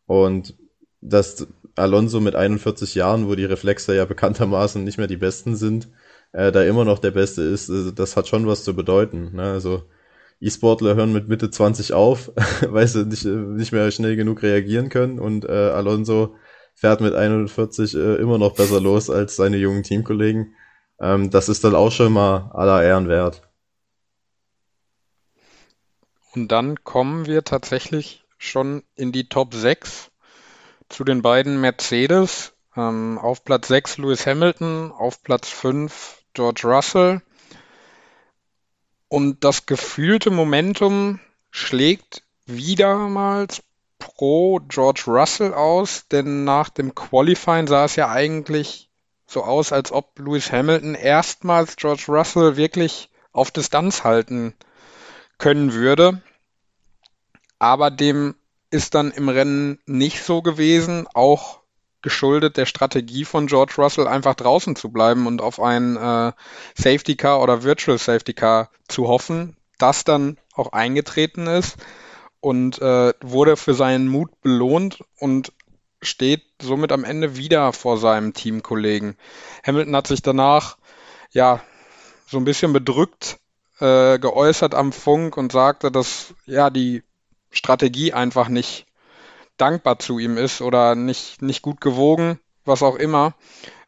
[0.07, 0.55] Und
[1.03, 5.89] dass Alonso mit 41 Jahren, wo die Reflexe ja bekanntermaßen nicht mehr die besten sind,
[6.33, 9.33] äh, da immer noch der Beste ist, äh, das hat schon was zu bedeuten.
[9.35, 9.43] Ne?
[9.43, 9.83] Also
[10.41, 12.33] E-Sportler hören mit Mitte 20 auf,
[12.69, 16.35] weil sie nicht, nicht mehr schnell genug reagieren können und äh, Alonso
[16.75, 20.55] fährt mit 41 äh, immer noch besser los als seine jungen Teamkollegen.
[21.01, 23.43] Ähm, das ist dann auch schon mal aller Ehren wert.
[26.35, 30.11] Und dann kommen wir tatsächlich schon in die Top 6
[30.89, 32.53] zu den beiden Mercedes.
[32.77, 37.23] Ähm, auf Platz 6 Lewis Hamilton, auf Platz 5 George Russell.
[39.09, 41.21] Und das gefühlte Momentum
[41.53, 43.63] schlägt wiedermals
[44.05, 48.91] pro George Russell aus, denn nach dem Qualifying sah es ja eigentlich
[49.27, 54.55] so aus, als ob Lewis Hamilton erstmals George Russell wirklich auf Distanz halten
[55.39, 56.21] können würde.
[57.59, 58.35] Aber dem
[58.71, 61.61] ist dann im Rennen nicht so gewesen, auch
[62.03, 66.33] geschuldet der Strategie von George Russell, einfach draußen zu bleiben und auf ein äh,
[66.75, 71.79] Safety Car oder Virtual Safety Car zu hoffen, das dann auch eingetreten ist
[72.45, 75.51] und äh, wurde für seinen Mut belohnt und
[76.03, 79.17] steht somit am Ende wieder vor seinem Teamkollegen.
[79.67, 80.77] Hamilton hat sich danach
[81.31, 81.63] ja
[82.27, 83.39] so ein bisschen bedrückt
[83.81, 87.03] äh, geäußert am Funk und sagte, dass ja die
[87.51, 88.85] Strategie einfach nicht
[89.57, 93.33] dankbar zu ihm ist oder nicht, nicht gut gewogen, was auch immer.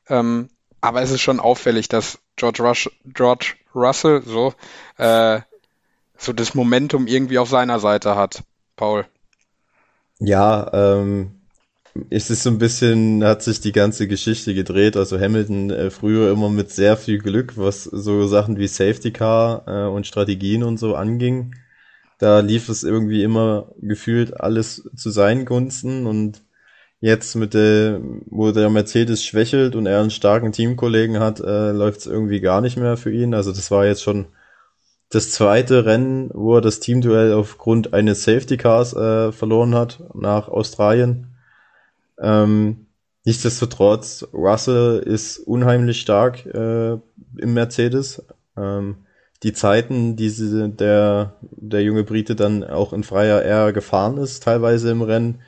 [0.08, 0.48] Ähm,
[0.80, 4.54] aber es ist schon auffällig, dass George, Rush, George Russell so
[4.96, 5.42] äh,
[6.18, 8.42] so das Momentum irgendwie auf seiner Seite hat,
[8.76, 9.06] Paul.
[10.18, 11.36] Ja, ähm,
[12.10, 14.96] es ist so ein bisschen, hat sich die ganze Geschichte gedreht.
[14.96, 19.64] Also Hamilton äh, früher immer mit sehr viel Glück, was so Sachen wie Safety Car
[19.66, 21.54] äh, und Strategien und so anging.
[22.18, 26.42] Da lief es irgendwie immer gefühlt alles zu seinen Gunsten und
[27.00, 32.00] jetzt mit der, wo der Mercedes schwächelt und er einen starken Teamkollegen hat, äh, läuft
[32.00, 33.34] es irgendwie gar nicht mehr für ihn.
[33.34, 34.26] Also das war jetzt schon
[35.10, 40.48] das zweite Rennen, wo er das Teamduell aufgrund eines Safety Cars äh, verloren hat nach
[40.48, 41.36] Australien.
[42.20, 42.86] Ähm,
[43.24, 48.26] nichtsdestotrotz, Russell ist unheimlich stark äh, im Mercedes.
[48.56, 48.96] Ähm,
[49.42, 54.42] die Zeiten, die sie, der, der junge Brite dann auch in freier Air gefahren ist,
[54.42, 55.40] teilweise im Rennen,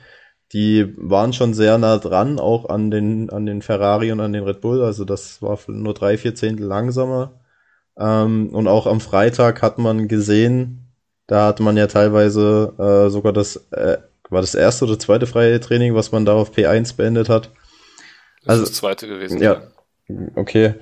[0.53, 4.43] die waren schon sehr nah dran, auch an den, an den Ferrari und an den
[4.43, 4.83] Red Bull.
[4.83, 7.38] Also das war nur drei, vier Zehntel langsamer.
[7.99, 10.87] Ähm, und auch am Freitag hat man gesehen,
[11.27, 13.97] da hat man ja teilweise äh, sogar das, äh,
[14.29, 17.51] war das erste oder zweite freie Training, was man da auf P1 beendet hat.
[18.41, 19.41] Das also, ist das zweite gewesen.
[19.41, 19.61] Ja,
[20.35, 20.75] okay.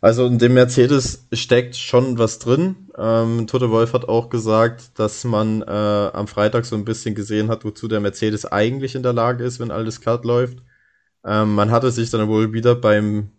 [0.00, 2.88] Also in dem Mercedes steckt schon was drin.
[2.98, 7.48] Ähm, Tote Wolf hat auch gesagt, dass man äh, am Freitag so ein bisschen gesehen
[7.48, 10.58] hat, wozu der Mercedes eigentlich in der Lage ist, wenn alles glatt läuft.
[11.24, 13.30] Ähm, man hatte sich dann wohl wieder beim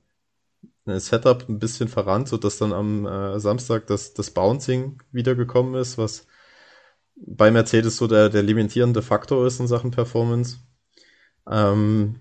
[0.86, 5.98] Setup ein bisschen verrannt, so dass dann am äh, Samstag das, das Bouncing wiedergekommen ist,
[5.98, 6.28] was
[7.16, 10.58] bei Mercedes so der, der limitierende Faktor ist in Sachen Performance.
[11.50, 12.20] Ähm,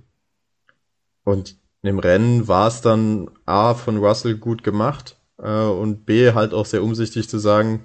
[1.25, 6.55] und im Rennen war es dann A von Russell gut gemacht äh, und B halt
[6.55, 7.85] auch sehr umsichtig zu sagen,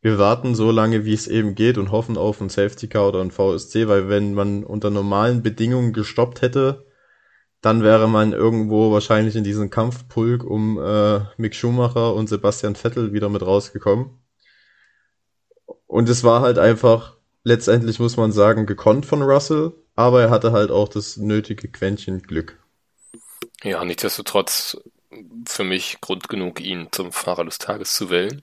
[0.00, 3.20] wir warten so lange, wie es eben geht und hoffen auf ein Safety Car oder
[3.20, 6.86] ein VSC, weil wenn man unter normalen Bedingungen gestoppt hätte,
[7.62, 13.12] dann wäre man irgendwo wahrscheinlich in diesen Kampfpulk um äh, Mick Schumacher und Sebastian Vettel
[13.12, 14.18] wieder mit rausgekommen.
[15.86, 20.52] Und es war halt einfach, letztendlich muss man sagen, gekonnt von Russell, aber er hatte
[20.52, 22.58] halt auch das nötige Quäntchen Glück.
[23.62, 24.78] Ja, nichtsdestotrotz
[25.46, 28.40] für mich Grund genug, ihn zum Fahrer des Tages zu wählen.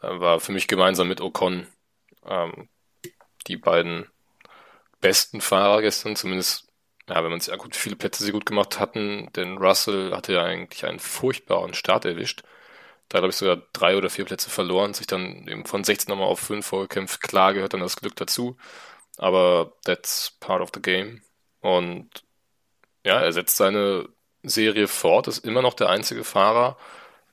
[0.00, 1.66] War für mich gemeinsam mit Ocon
[2.24, 2.68] ähm,
[3.46, 4.06] die beiden
[5.00, 6.65] besten Fahrer gestern, zumindest,
[7.08, 10.42] ja, wenn man sich anguckt, viele Plätze sie gut gemacht hatten, denn Russell hatte ja
[10.42, 12.42] eigentlich einen furchtbaren Start erwischt.
[13.08, 16.28] Da glaube ich sogar drei oder vier Plätze verloren, sich dann eben von 16 nochmal
[16.28, 17.20] auf 5 vorgekämpft.
[17.20, 18.56] Klar gehört dann das Glück dazu,
[19.18, 21.22] aber that's part of the game.
[21.60, 22.24] Und
[23.04, 24.08] ja, er setzt seine
[24.42, 26.76] Serie fort, ist immer noch der einzige Fahrer,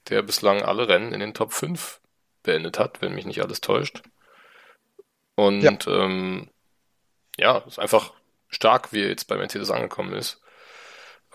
[0.10, 2.00] der bislang alle Rennen in den Top 5
[2.44, 4.04] beendet hat, wenn mich nicht alles täuscht.
[5.36, 6.50] Und ja, ähm,
[7.40, 8.14] ja ist einfach
[8.54, 10.42] stark, wie er jetzt bei Mercedes angekommen ist.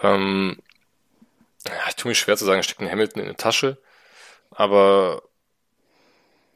[0.02, 0.58] Ähm,
[1.66, 3.78] ja, ich tue mich schwer zu sagen, steckt ein Hamilton in eine Tasche,
[4.50, 5.22] aber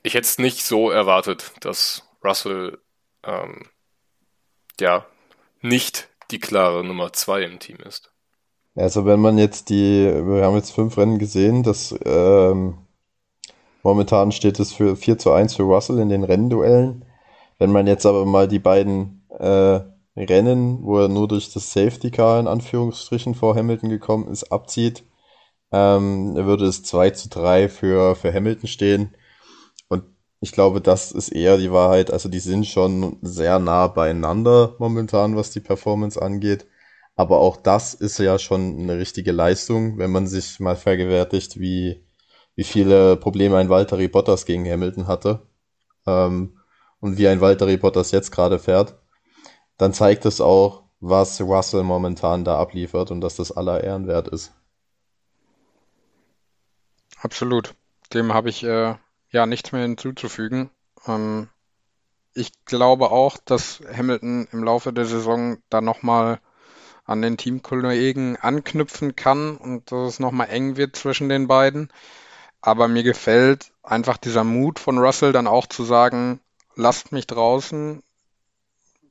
[0.02, 2.78] ich hätte es nicht so erwartet, dass Russell
[3.24, 3.68] ähm,
[4.80, 5.06] ja
[5.60, 8.10] nicht die klare Nummer 2 im Team ist.
[8.74, 12.78] Also wenn man jetzt die, wir haben jetzt fünf Rennen gesehen, das ähm,
[13.82, 17.04] momentan steht es für 4 zu 1 für Russell in den Rennduellen.
[17.58, 19.80] Wenn man jetzt aber mal die beiden äh,
[20.16, 25.04] Rennen, wo er nur durch das Safety Car in Anführungsstrichen vor Hamilton gekommen ist, abzieht,
[25.72, 29.16] ähm, würde es 2 zu 3 für, für Hamilton stehen.
[29.88, 30.04] Und
[30.40, 32.10] ich glaube, das ist eher die Wahrheit.
[32.12, 36.66] Also die sind schon sehr nah beieinander momentan, was die Performance angeht.
[37.16, 42.04] Aber auch das ist ja schon eine richtige Leistung, wenn man sich mal vergewärtigt, wie,
[42.54, 45.46] wie viele Probleme ein Walter Bottas gegen Hamilton hatte.
[46.06, 46.58] Ähm,
[47.00, 49.01] und wie ein Walter Bottas jetzt gerade fährt.
[49.78, 54.28] Dann zeigt es auch, was Russell momentan da abliefert und dass das aller Ehren wert
[54.28, 54.52] ist.
[57.20, 57.74] Absolut.
[58.12, 58.94] Dem habe ich äh,
[59.30, 60.70] ja nichts mehr hinzuzufügen.
[61.06, 61.48] Ähm,
[62.34, 66.40] ich glaube auch, dass Hamilton im Laufe der Saison da nochmal
[67.04, 71.92] an den Teamkollegen anknüpfen kann und dass es nochmal eng wird zwischen den beiden.
[72.60, 76.40] Aber mir gefällt einfach dieser Mut von Russell dann auch zu sagen,
[76.76, 78.02] lasst mich draußen,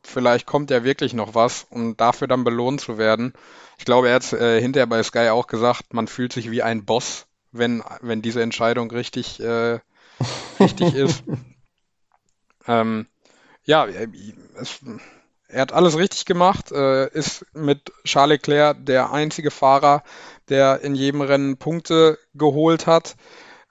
[0.03, 3.33] vielleicht kommt ja wirklich noch was und dafür dann belohnt zu werden.
[3.77, 6.85] Ich glaube, er hat äh, hinterher bei Sky auch gesagt, man fühlt sich wie ein
[6.85, 9.79] Boss, wenn, wenn diese Entscheidung richtig, äh,
[10.59, 11.23] richtig ist.
[12.67, 13.07] Ähm,
[13.63, 14.79] ja, es,
[15.47, 20.03] er hat alles richtig gemacht, äh, ist mit Charles Leclerc der einzige Fahrer,
[20.49, 23.15] der in jedem Rennen Punkte geholt hat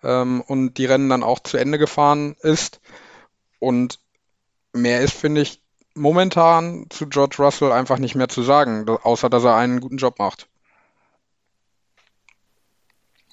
[0.02, 2.80] ähm, und die Rennen dann auch zu Ende gefahren ist.
[3.58, 3.98] Und
[4.72, 5.62] mehr ist, finde ich,
[5.94, 10.18] momentan zu George Russell einfach nicht mehr zu sagen, außer dass er einen guten Job
[10.18, 10.48] macht.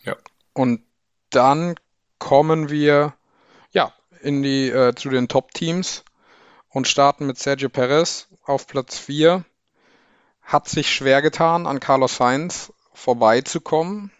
[0.03, 0.15] Ja.
[0.53, 0.83] Und
[1.29, 1.75] dann
[2.19, 3.13] kommen wir
[3.71, 6.03] ja in die äh, zu den Top-Teams
[6.69, 9.43] und starten mit Sergio Perez auf Platz 4.
[10.41, 14.11] Hat sich schwer getan, an Carlos Sainz vorbeizukommen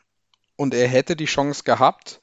[0.55, 2.21] und er hätte die Chance gehabt.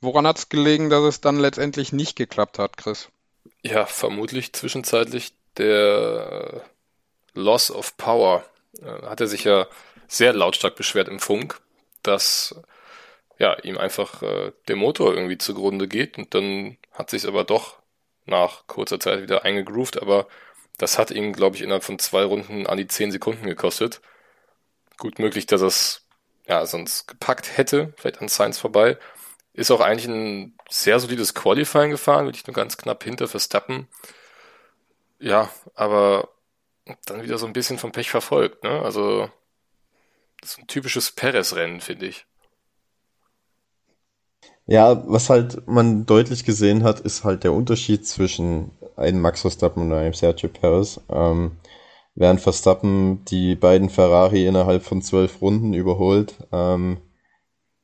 [0.00, 3.08] Woran hat es gelegen, dass es dann letztendlich nicht geklappt hat, Chris?
[3.62, 6.62] Ja, vermutlich zwischenzeitlich der
[7.34, 8.44] Loss of Power.
[8.82, 9.66] Äh, hat er sich ja
[10.08, 11.60] sehr lautstark beschwert im Funk,
[12.02, 12.54] dass
[13.38, 17.78] ja, ihm einfach äh, der Motor irgendwie zugrunde geht und dann hat sich aber doch
[18.26, 20.26] nach kurzer Zeit wieder eingegroovt, aber
[20.78, 24.00] das hat ihn, glaube ich, innerhalb von zwei Runden an die zehn Sekunden gekostet.
[24.98, 26.06] Gut möglich, dass es
[26.46, 28.98] ja sonst gepackt hätte, vielleicht an Science vorbei.
[29.52, 33.88] Ist auch eigentlich ein sehr solides Qualifying gefahren, wirklich nur ganz knapp hinter Verstappen.
[35.20, 36.28] Ja, aber
[37.06, 38.82] dann wieder so ein bisschen vom Pech verfolgt, ne?
[38.82, 39.30] Also,
[40.40, 42.26] das ist ein typisches Perez-Rennen, finde ich.
[44.66, 49.82] Ja, was halt man deutlich gesehen hat, ist halt der Unterschied zwischen einem Max Verstappen
[49.82, 51.00] und einem Sergio Perez.
[51.10, 51.56] Ähm,
[52.14, 56.98] während Verstappen die beiden Ferrari innerhalb von zwölf Runden überholt, ähm,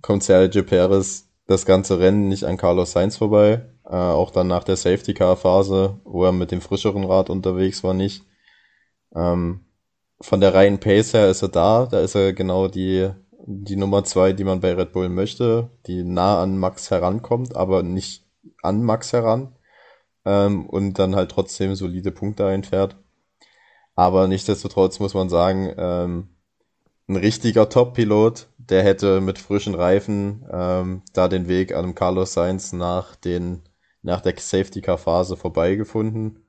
[0.01, 3.66] kommt Sergio Perez das ganze Rennen nicht an Carlos Sainz vorbei.
[3.84, 7.84] Äh, auch dann nach der Safety Car Phase, wo er mit dem frischeren Rad unterwegs
[7.84, 8.24] war, nicht.
[9.14, 9.61] Ähm,
[10.20, 13.11] von der reinen Pace her ist er da, da ist er genau die
[13.47, 17.82] die Nummer zwei, die man bei Red Bull möchte, die nah an Max herankommt, aber
[17.82, 18.24] nicht
[18.62, 19.55] an Max heran
[20.24, 22.97] ähm, und dann halt trotzdem solide Punkte einfährt.
[23.94, 26.28] Aber nichtsdestotrotz muss man sagen, ähm,
[27.09, 32.73] ein richtiger Top-Pilot, der hätte mit frischen Reifen ähm, da den Weg an Carlos Sainz
[32.73, 33.62] nach den
[34.03, 36.45] nach der Safety Car Phase vorbeigefunden.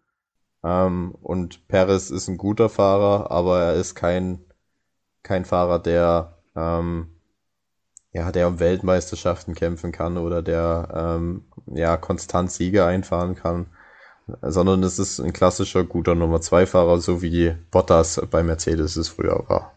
[0.63, 4.45] Ähm, und Perez ist ein guter Fahrer, aber er ist kein
[5.23, 7.09] kein Fahrer, der ähm,
[8.13, 10.89] ja, der um Weltmeisterschaften kämpfen kann oder der
[11.19, 13.67] ähm, ja konstant Siege einfahren kann.
[14.41, 19.09] sondern es ist ein klassischer guter Nummer 2 Fahrer, so wie Bottas bei Mercedes es
[19.09, 19.76] früher war.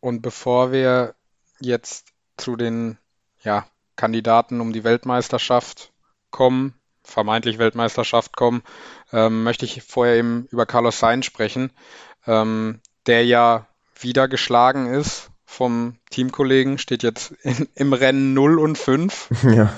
[0.00, 1.14] Und bevor wir
[1.60, 2.98] jetzt zu den
[3.42, 5.92] ja, Kandidaten um die Weltmeisterschaft
[6.30, 8.62] kommen, vermeintlich Weltmeisterschaft kommen,
[9.12, 11.72] ähm, möchte ich vorher eben über Carlos Sainz sprechen,
[12.26, 13.66] ähm, der ja
[13.98, 19.30] wieder geschlagen ist vom Teamkollegen, steht jetzt in, im Rennen 0 und 5.
[19.54, 19.72] Ja.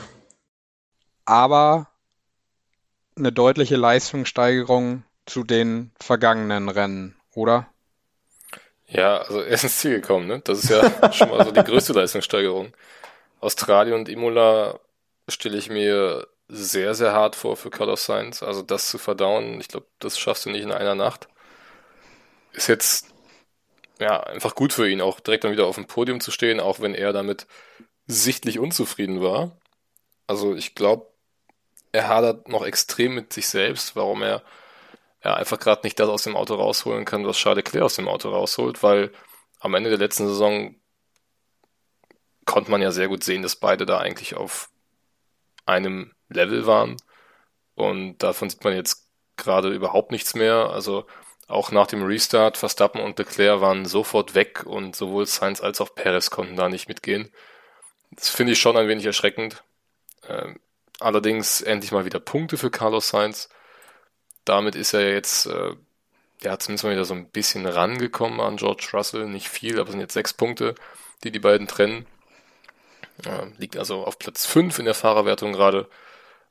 [1.25, 1.87] Aber
[3.17, 7.69] eine deutliche Leistungssteigerung zu den vergangenen Rennen, oder?
[8.91, 10.41] Ja, also er ist ins Ziel gekommen, ne?
[10.41, 12.73] Das ist ja schon mal so die größte Leistungssteigerung.
[13.41, 14.81] Australien und Imola
[15.29, 18.43] stelle ich mir sehr, sehr hart vor für Carlos Sainz.
[18.43, 21.29] Also das zu verdauen, ich glaube, das schaffst du nicht in einer Nacht.
[22.53, 23.07] Ist jetzt
[24.01, 26.81] ja einfach gut für ihn, auch direkt dann wieder auf dem Podium zu stehen, auch
[26.81, 27.47] wenn er damit
[28.07, 29.53] sichtlich unzufrieden war.
[30.27, 31.07] Also ich glaube,
[31.93, 34.43] er hadert noch extrem mit sich selbst, warum er
[35.25, 38.09] ja, einfach gerade nicht das aus dem Auto rausholen kann, was Charles Leclerc aus dem
[38.09, 39.13] Auto rausholt, weil
[39.59, 40.75] am Ende der letzten Saison
[42.47, 44.71] konnte man ja sehr gut sehen, dass beide da eigentlich auf
[45.67, 46.97] einem Level waren.
[47.75, 50.71] Und davon sieht man jetzt gerade überhaupt nichts mehr.
[50.71, 51.07] Also
[51.49, 55.95] auch nach dem Restart, Verstappen und Leclerc waren sofort weg und sowohl Sainz als auch
[55.95, 57.31] Perez konnten da nicht mitgehen.
[58.13, 59.63] Das finde ich schon ein wenig erschreckend.
[60.29, 60.61] Ähm,
[60.99, 63.49] allerdings endlich mal wieder Punkte für Carlos Sainz.
[64.51, 65.77] Damit ist er jetzt, äh,
[66.43, 69.29] ja, zumindest mal wieder so ein bisschen rangekommen an George Russell.
[69.29, 70.75] Nicht viel, aber es sind jetzt sechs Punkte,
[71.23, 72.05] die die beiden trennen.
[73.25, 75.89] Äh, liegt also auf Platz 5 in der Fahrerwertung gerade.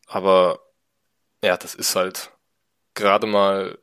[0.07, 0.61] Aber
[1.43, 2.31] ja, das ist halt
[2.93, 3.77] gerade mal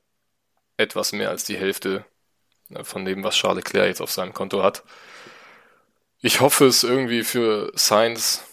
[0.78, 2.06] etwas mehr als die Hälfte
[2.70, 4.82] äh, von dem, was Charles Leclerc jetzt auf seinem Konto hat.
[6.20, 8.44] Ich hoffe es irgendwie für Sainz,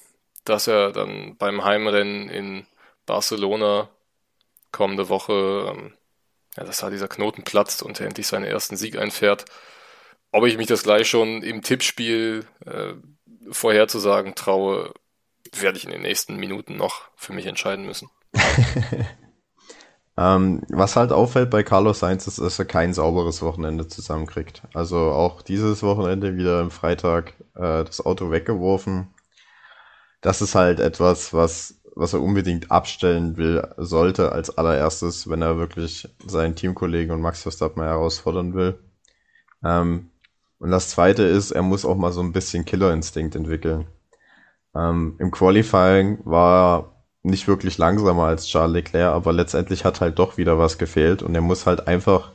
[0.43, 2.67] dass er dann beim Heimrennen in
[3.05, 3.89] Barcelona
[4.73, 5.93] kommende Woche, ähm,
[6.57, 9.45] ja, dass da dieser Knoten platzt und er endlich seinen ersten Sieg einfährt.
[10.33, 12.93] Ob ich mich das gleich schon im Tippspiel äh,
[13.49, 14.93] vorherzusagen traue,
[15.53, 18.09] werde ich in den nächsten Minuten noch für mich entscheiden müssen.
[20.17, 24.63] ähm, was halt auffällt bei Carlos Sainz ist, dass er kein sauberes Wochenende zusammenkriegt.
[24.73, 29.13] Also auch dieses Wochenende wieder am Freitag äh, das Auto weggeworfen.
[30.21, 35.57] Das ist halt etwas, was, was er unbedingt abstellen will, sollte als allererstes, wenn er
[35.57, 38.79] wirklich seinen Teamkollegen und Max Verstappen herausfordern will.
[39.63, 40.09] Ähm,
[40.59, 43.87] und das zweite ist, er muss auch mal so ein bisschen Killerinstinkt entwickeln.
[44.75, 50.19] Ähm, Im Qualifying war er nicht wirklich langsamer als Charles Leclerc, aber letztendlich hat halt
[50.19, 52.31] doch wieder was gefehlt und er muss halt einfach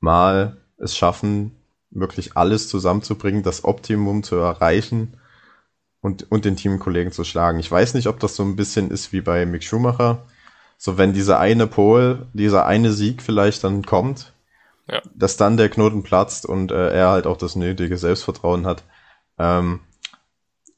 [0.00, 1.56] mal es schaffen,
[1.90, 5.19] wirklich alles zusammenzubringen, das Optimum zu erreichen
[6.00, 7.58] und, und den Teamkollegen zu schlagen.
[7.58, 10.26] Ich weiß nicht, ob das so ein bisschen ist wie bei Mick Schumacher.
[10.78, 14.32] So, wenn dieser eine Pole, dieser eine Sieg vielleicht dann kommt,
[14.88, 15.02] ja.
[15.14, 18.82] dass dann der Knoten platzt und äh, er halt auch das nötige Selbstvertrauen hat,
[19.38, 19.80] ähm,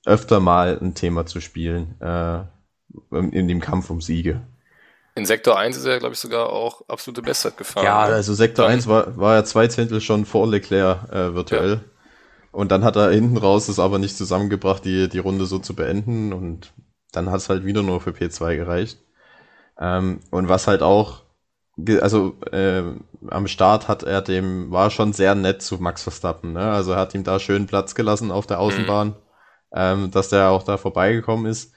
[0.04, 2.40] öfter mal ein Thema zu spielen äh,
[3.10, 4.42] in dem Kampf um Siege.
[5.14, 7.84] In Sektor 1 ist er, glaube ich, sogar auch absolute Bestzeit gefahren.
[7.84, 8.14] Ja, ne?
[8.14, 11.80] also Sektor dann, 1 war, war ja zwei Zehntel schon vor Leclerc äh, virtuell.
[12.52, 15.74] Und dann hat er hinten raus es aber nicht zusammengebracht, die, die Runde so zu
[15.74, 16.32] beenden.
[16.32, 16.72] Und
[17.10, 18.98] dann hat es halt wieder nur für P2 gereicht.
[19.80, 21.22] Ähm, und was halt auch
[22.00, 22.82] also äh,
[23.28, 26.70] am Start hat er dem, war schon sehr nett zu Max Verstappen, ne?
[26.70, 29.14] Also er hat ihm da schön Platz gelassen auf der Außenbahn, mhm.
[29.74, 31.72] ähm, dass der auch da vorbeigekommen ist.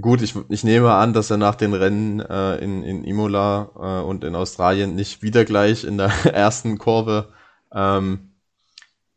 [0.00, 4.04] Gut, ich, ich nehme an, dass er nach den Rennen äh, in, in Imola äh,
[4.04, 7.32] und in Australien nicht wieder gleich in der ersten Kurve
[7.74, 8.31] ähm,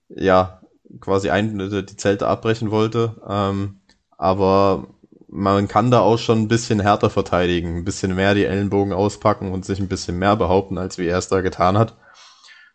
[0.10, 0.62] ja
[1.00, 3.22] quasi ein, die Zelte abbrechen wollte.
[3.28, 3.82] Ähm,
[4.18, 4.88] aber
[5.28, 9.52] man kann da auch schon ein bisschen härter verteidigen, ein bisschen mehr die Ellenbogen auspacken
[9.52, 11.98] und sich ein bisschen mehr behaupten, als wie er es da getan hat.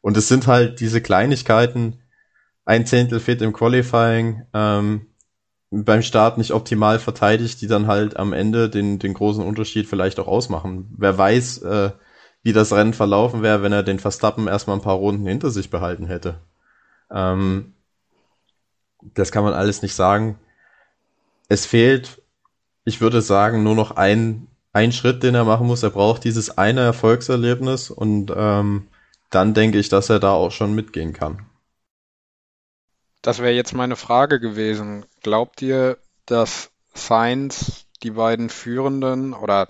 [0.03, 2.03] Und es sind halt diese Kleinigkeiten,
[2.65, 5.07] ein Zehntel fehlt im Qualifying, ähm,
[5.71, 10.19] beim Start nicht optimal verteidigt, die dann halt am Ende den, den großen Unterschied vielleicht
[10.19, 10.93] auch ausmachen.
[10.99, 11.91] Wer weiß, äh,
[12.43, 15.71] wie das Rennen verlaufen wäre, wenn er den Verstappen erstmal ein paar Runden hinter sich
[15.71, 16.41] behalten hätte.
[17.11, 17.75] Ähm,
[19.15, 20.39] das kann man alles nicht sagen.
[21.49, 22.21] Es fehlt
[22.85, 25.83] ich würde sagen, nur noch ein, ein Schritt, den er machen muss.
[25.83, 28.89] Er braucht dieses eine Erfolgserlebnis und ähm,
[29.31, 31.47] dann denke ich, dass er da auch schon mitgehen kann.
[33.23, 35.05] Das wäre jetzt meine Frage gewesen.
[35.23, 39.69] Glaubt ihr, dass Sainz die beiden Führenden oder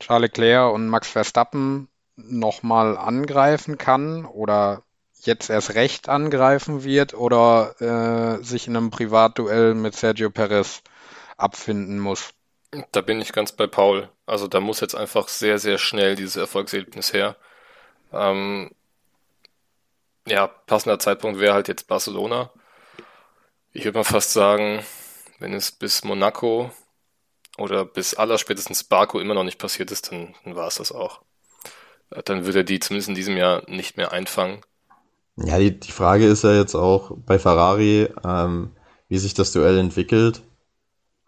[0.00, 4.82] Charles Leclerc und Max Verstappen nochmal angreifen kann oder
[5.26, 7.74] jetzt erst recht angreifen wird oder
[8.40, 10.82] äh, sich in einem Privatduell mit Sergio Perez
[11.36, 12.34] abfinden muss?
[12.90, 14.08] Da bin ich ganz bei Paul.
[14.26, 17.36] Also da muss jetzt einfach sehr, sehr schnell dieses Erfolgserlebnis her.
[18.12, 18.70] Ähm,
[20.26, 22.50] ja, passender Zeitpunkt wäre halt jetzt Barcelona.
[23.72, 24.84] Ich würde mal fast sagen,
[25.38, 26.70] wenn es bis Monaco
[27.58, 31.22] oder bis allerspätestens Baku immer noch nicht passiert ist, dann, dann war es das auch.
[32.10, 34.62] Äh, dann würde er die zumindest in diesem Jahr nicht mehr einfangen.
[35.36, 38.70] Ja, die, die Frage ist ja jetzt auch bei Ferrari, ähm,
[39.08, 40.42] wie sich das Duell entwickelt.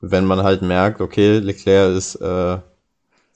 [0.01, 2.59] Wenn man halt merkt, okay, Leclerc ist äh,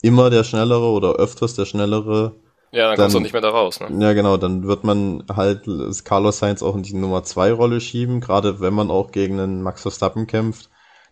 [0.01, 2.35] immer der Schnellere oder öfters der Schnellere.
[2.71, 3.79] Ja, dann, dann kommst du nicht mehr da raus.
[3.79, 3.87] Ne?
[3.99, 5.63] Ja, genau, dann wird man halt
[6.03, 9.63] Carlos Sainz auch in die Nummer 2 Rolle schieben, gerade wenn man auch gegen einen
[9.63, 10.69] Max Verstappen kämpft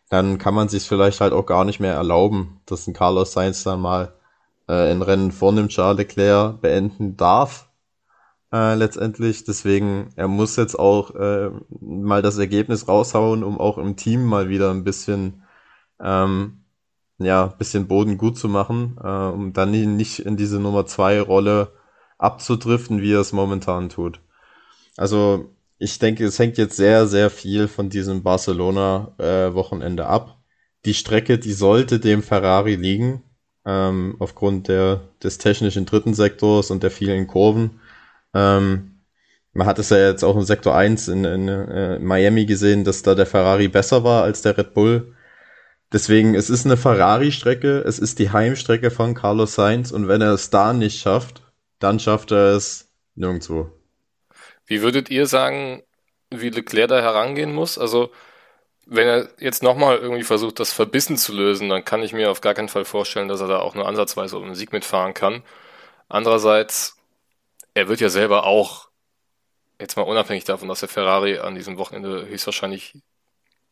[0.09, 3.63] dann kann man sich vielleicht halt auch gar nicht mehr erlauben, dass ein Carlos Sainz
[3.63, 4.13] dann mal
[4.67, 7.66] äh, ein Rennen vor dem Charles Leclerc beenden darf.
[8.51, 9.43] Äh, letztendlich.
[9.43, 14.49] Deswegen, er muss jetzt auch äh, mal das Ergebnis raushauen, um auch im Team mal
[14.49, 15.43] wieder ein bisschen,
[16.01, 16.63] ähm,
[17.17, 21.73] ja, bisschen Boden gut zu machen, äh, um dann nicht in diese Nummer zwei Rolle
[22.17, 24.21] abzudriften, wie er es momentan tut.
[24.95, 30.37] Also ich denke, es hängt jetzt sehr, sehr viel von diesem Barcelona-Wochenende äh, ab.
[30.85, 33.23] Die Strecke, die sollte dem Ferrari liegen,
[33.65, 37.79] ähm, aufgrund der, des technischen dritten Sektors und der vielen Kurven.
[38.37, 39.01] Ähm,
[39.53, 43.01] man hat es ja jetzt auch im Sektor 1 in, in äh, Miami gesehen, dass
[43.01, 45.15] da der Ferrari besser war als der Red Bull.
[45.91, 50.33] Deswegen, es ist eine Ferrari-Strecke, es ist die Heimstrecke von Carlos Sainz und wenn er
[50.33, 51.41] es da nicht schafft,
[51.79, 53.71] dann schafft er es nirgendwo.
[54.67, 55.81] Wie würdet ihr sagen,
[56.29, 57.79] wie Leclerc da herangehen muss?
[57.79, 58.11] Also,
[58.85, 62.41] wenn er jetzt nochmal irgendwie versucht, das verbissen zu lösen, dann kann ich mir auf
[62.41, 65.41] gar keinen Fall vorstellen, dass er da auch nur ansatzweise um den Sieg mitfahren kann.
[66.09, 66.96] Andererseits,
[67.77, 68.89] er wird ja selber auch,
[69.79, 72.95] jetzt mal unabhängig davon, dass der Ferrari an diesem Wochenende höchstwahrscheinlich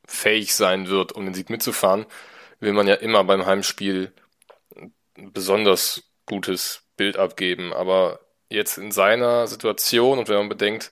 [0.06, 2.06] fähig sein wird, um den Sieg mitzufahren,
[2.60, 4.14] will man ja immer beim Heimspiel
[4.76, 7.74] ein besonders gutes Bild abgeben.
[7.74, 10.92] Aber jetzt in seiner Situation und wenn man bedenkt,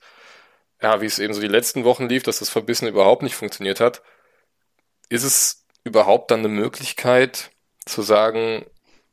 [0.81, 3.79] ja, wie es eben so die letzten Wochen lief, dass das Verbissen überhaupt nicht funktioniert
[3.79, 4.01] hat,
[5.09, 7.51] ist es überhaupt dann eine Möglichkeit
[7.85, 8.65] zu sagen,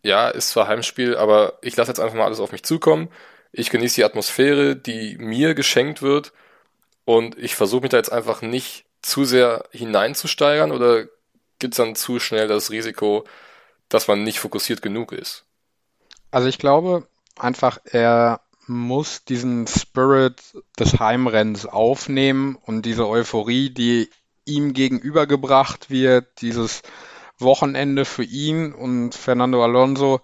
[0.03, 3.11] ja, ist zwar Heimspiel, aber ich lasse jetzt einfach mal alles auf mich zukommen.
[3.53, 6.33] Ich genieße die Atmosphäre, die mir geschenkt wird
[7.05, 11.07] und ich versuche mich da jetzt einfach nicht zu sehr hineinzusteigern oder
[11.59, 13.25] gibt es dann zu schnell das Risiko,
[13.89, 15.45] dass man nicht fokussiert genug ist?
[16.31, 20.41] Also ich glaube, einfach, er muss diesen Spirit
[20.79, 24.09] des Heimrennens aufnehmen und diese Euphorie, die
[24.45, 26.83] ihm gegenübergebracht wird, dieses
[27.39, 30.21] Wochenende für ihn und Fernando Alonso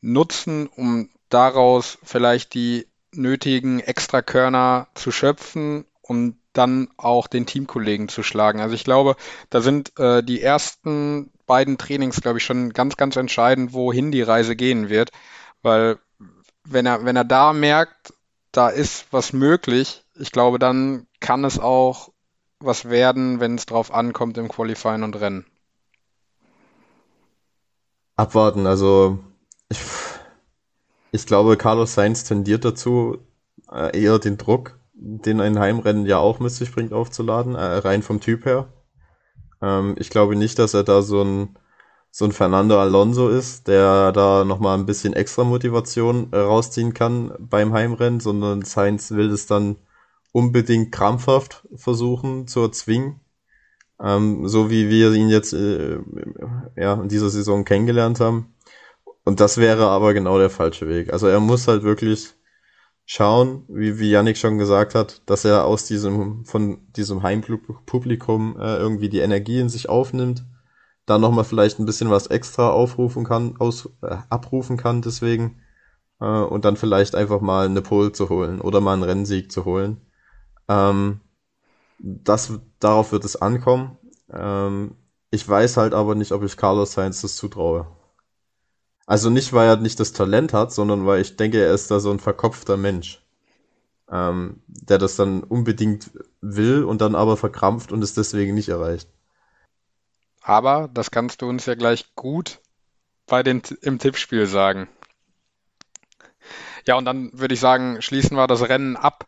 [0.00, 8.22] nutzen, um daraus vielleicht die nötigen Extrakörner zu schöpfen und dann auch den Teamkollegen zu
[8.22, 8.60] schlagen.
[8.60, 9.16] Also ich glaube,
[9.48, 14.22] da sind äh, die ersten beiden Trainings, glaube ich, schon ganz, ganz entscheidend, wohin die
[14.22, 15.10] Reise gehen wird,
[15.62, 15.98] weil
[16.64, 18.14] wenn er, wenn er da merkt,
[18.52, 22.10] da ist was möglich, ich glaube, dann kann es auch
[22.60, 25.46] was werden, wenn es drauf ankommt im Qualifying und Rennen.
[28.14, 29.18] Abwarten, also
[29.68, 29.80] ich,
[31.12, 33.18] ich glaube, Carlos Sainz tendiert dazu,
[33.70, 38.02] äh, eher den Druck, den ein Heimrennen ja auch mit sich bringt, aufzuladen, äh, rein
[38.02, 38.68] vom Typ her.
[39.62, 41.56] Ähm, ich glaube nicht, dass er da so ein
[42.14, 47.32] so ein Fernando Alonso ist, der da nochmal ein bisschen extra Motivation äh, rausziehen kann
[47.38, 49.76] beim Heimrennen, sondern Sainz will es dann
[50.32, 53.20] unbedingt krampfhaft versuchen zu erzwingen.
[54.00, 56.00] Ähm, so wie wir ihn jetzt äh,
[56.76, 58.51] ja, in dieser Saison kennengelernt haben.
[59.24, 61.12] Und das wäre aber genau der falsche Weg.
[61.12, 62.34] Also er muss halt wirklich
[63.04, 68.76] schauen, wie, wie Yannick schon gesagt hat, dass er aus diesem, von diesem Heimpublikum äh,
[68.76, 70.44] irgendwie die Energie in sich aufnimmt
[71.06, 75.60] da nochmal vielleicht ein bisschen was extra aufrufen kann, aus, äh, abrufen kann deswegen.
[76.20, 79.64] Äh, und dann vielleicht einfach mal eine Pole zu holen oder mal einen Rennsieg zu
[79.64, 80.00] holen.
[80.68, 81.20] Ähm,
[81.98, 83.98] das, darauf wird es ankommen.
[84.30, 84.96] Ähm,
[85.30, 87.86] ich weiß halt aber nicht, ob ich Carlos Sainz das zutraue.
[89.06, 92.00] Also nicht, weil er nicht das Talent hat, sondern weil ich denke, er ist da
[92.00, 93.22] so ein verkopfter Mensch,
[94.10, 99.08] ähm, der das dann unbedingt will und dann aber verkrampft und es deswegen nicht erreicht.
[100.42, 102.60] Aber das kannst du uns ja gleich gut
[103.26, 104.88] bei den, im Tippspiel sagen.
[106.86, 109.26] Ja, und dann würde ich sagen, schließen wir das Rennen ab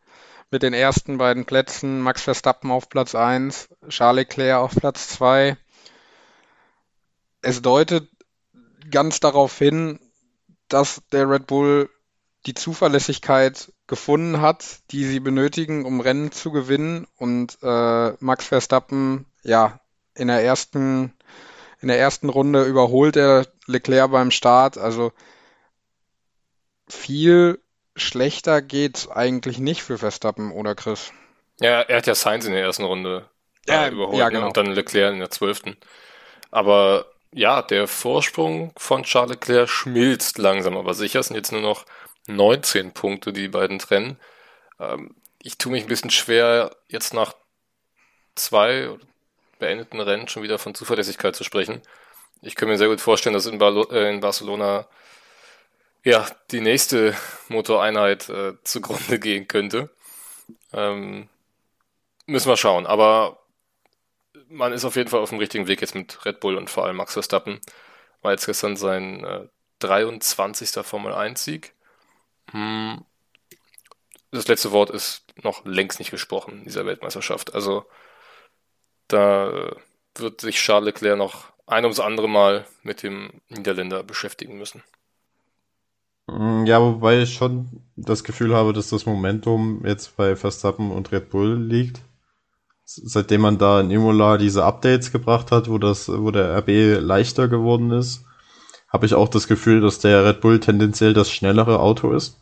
[0.50, 2.00] mit den ersten beiden Plätzen.
[2.00, 5.56] Max Verstappen auf Platz 1, Charles Leclerc auf Platz 2.
[7.42, 8.08] Es deutet
[8.90, 9.98] ganz darauf hin,
[10.68, 11.90] dass der Red Bull
[12.46, 17.06] die Zuverlässigkeit gefunden hat, die sie benötigen, um Rennen zu gewinnen.
[17.16, 19.80] Und äh, Max Verstappen, ja,
[20.14, 21.12] in der ersten,
[21.80, 24.78] In der ersten Runde überholt er Leclerc beim Start.
[24.78, 25.12] Also
[26.88, 27.60] viel
[27.96, 31.12] schlechter geht's eigentlich nicht für Verstappen, oder Chris?
[31.60, 33.28] Ja, er hat ja Sainz in der ersten Runde
[33.68, 34.32] Ja, äh, überholt ja, ne?
[34.32, 34.46] genau.
[34.46, 35.76] und dann Leclerc in der zwölften.
[36.50, 41.84] Aber ja, der Vorsprung von Charles Leclerc schmilzt langsam, aber sicher sind jetzt nur noch
[42.28, 44.18] 19 Punkte, die die beiden trennen.
[44.78, 47.34] Ähm, ich tue mich ein bisschen schwer, jetzt nach
[48.36, 48.90] zwei
[49.58, 51.82] beendeten Rennen schon wieder von Zuverlässigkeit zu sprechen.
[52.40, 54.86] Ich kann mir sehr gut vorstellen, dass in, Barlo äh, in Barcelona
[56.04, 57.16] ja die nächste
[57.48, 59.90] Motoreinheit äh, zugrunde gehen könnte.
[60.72, 61.28] Ähm,
[62.26, 62.86] müssen wir schauen.
[62.86, 63.43] Aber
[64.48, 66.84] man ist auf jeden Fall auf dem richtigen Weg jetzt mit Red Bull und vor
[66.84, 67.60] allem Max Verstappen.
[68.22, 69.48] War jetzt gestern sein äh,
[69.80, 70.70] 23.
[70.84, 71.74] Formel 1 Sieg.
[72.52, 73.04] Hm.
[74.30, 77.54] Das letzte Wort ist noch längst nicht gesprochen in dieser Weltmeisterschaft.
[77.54, 77.86] Also
[79.08, 79.76] da äh,
[80.16, 84.82] wird sich Charles Leclerc noch ein ums andere Mal mit dem Niederländer beschäftigen müssen.
[86.26, 91.12] Mm, Ja, wobei ich schon das Gefühl habe, dass das Momentum jetzt bei Verstappen und
[91.12, 92.02] Red Bull liegt.
[92.84, 97.48] Seitdem man da in Imola diese Updates gebracht hat, wo das, wo der RB leichter
[97.48, 98.24] geworden ist,
[98.88, 102.38] habe ich auch das Gefühl, dass der Red Bull tendenziell das schnellere Auto ist.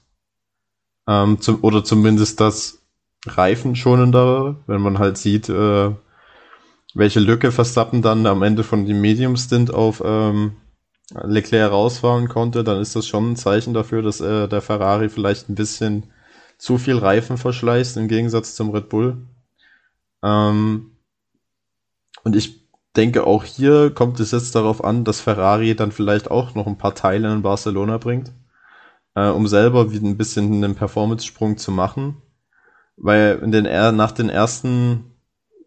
[1.09, 2.83] Ähm, zum, oder zumindest das
[3.27, 5.95] reifenschonendere, wenn man halt sieht, äh,
[6.95, 10.57] welche Lücke Verstappen dann am Ende von dem Medium Stint auf ähm,
[11.15, 15.49] Leclerc rausfahren konnte, dann ist das schon ein Zeichen dafür, dass äh, der Ferrari vielleicht
[15.49, 16.11] ein bisschen
[16.59, 19.27] zu viel Reifen verschleißt im Gegensatz zum Red Bull.
[20.23, 20.97] Ähm,
[22.25, 26.55] und ich denke, auch hier kommt es jetzt darauf an, dass Ferrari dann vielleicht auch
[26.55, 28.33] noch ein paar Teile in Barcelona bringt,
[29.15, 32.23] äh, um selber wieder ein bisschen einen Performance-Sprung zu machen.
[32.97, 35.13] Weil in den, nach den ersten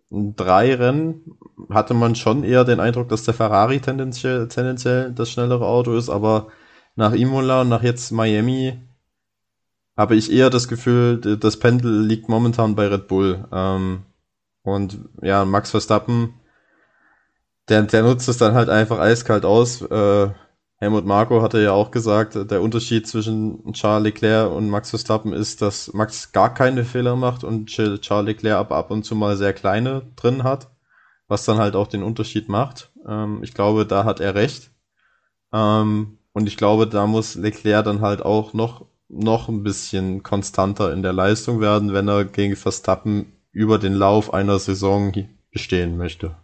[0.09, 1.37] drei Rennen
[1.69, 6.09] hatte man schon eher den Eindruck, dass der Ferrari tendenziell, tendenziell das schnellere Auto ist,
[6.09, 6.47] aber
[6.95, 8.79] nach Imola und nach jetzt Miami
[9.97, 13.47] habe ich eher das Gefühl, das Pendel liegt momentan bei Red Bull.
[13.51, 14.03] Ähm,
[14.65, 16.33] und ja, Max Verstappen,
[17.69, 19.81] der, der nutzt es dann halt einfach eiskalt aus.
[19.81, 20.29] Äh,
[20.77, 25.61] Helmut Marko hatte ja auch gesagt, der Unterschied zwischen Charles Leclerc und Max Verstappen ist,
[25.61, 29.37] dass Max gar keine Fehler macht und Ch- Charles Leclerc ab, ab und zu mal
[29.37, 30.69] sehr kleine drin hat,
[31.27, 32.91] was dann halt auch den Unterschied macht.
[33.07, 34.71] Ähm, ich glaube, da hat er recht.
[35.53, 40.91] Ähm, und ich glaube, da muss Leclerc dann halt auch noch, noch ein bisschen konstanter
[40.93, 45.13] in der Leistung werden, wenn er gegen Verstappen über den Lauf einer Saison
[45.49, 46.35] bestehen möchte.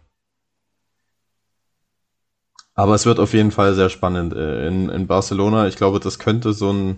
[2.74, 5.66] Aber es wird auf jeden Fall sehr spannend äh, in, in Barcelona.
[5.66, 6.96] Ich glaube, das könnte so ein,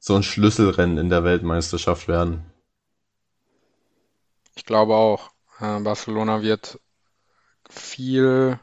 [0.00, 2.44] so ein Schlüsselrennen in der Weltmeisterschaft werden.
[4.56, 5.30] Ich glaube auch,
[5.60, 6.80] äh, Barcelona wird
[7.70, 8.58] viel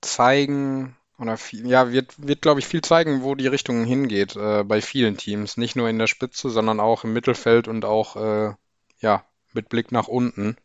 [0.00, 4.64] zeigen oder viel, ja, wird, wird, glaube ich, viel zeigen, wo die Richtung hingeht, äh,
[4.64, 5.58] bei vielen Teams.
[5.58, 8.54] Nicht nur in der Spitze, sondern auch im Mittelfeld und auch, äh,
[9.00, 10.56] ja, mit Blick nach unten,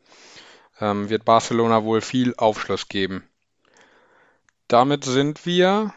[0.79, 3.27] ähm, wird Barcelona wohl viel Aufschluss geben.
[4.67, 5.93] Damit sind wir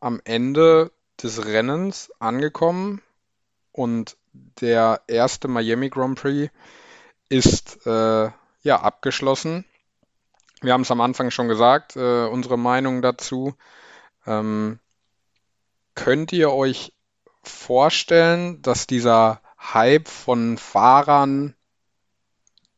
[0.00, 0.90] am Ende
[1.22, 3.00] des Rennens angekommen
[3.70, 6.52] und der erste Miami Grand Prix
[7.28, 8.30] ist äh,
[8.62, 9.64] ja abgeschlossen.
[10.60, 13.54] Wir haben es am Anfang schon gesagt, äh, unsere Meinung dazu.
[14.26, 14.78] Ähm,
[15.94, 16.92] könnt ihr euch
[17.42, 21.54] vorstellen, dass dieser Hype von Fahrern,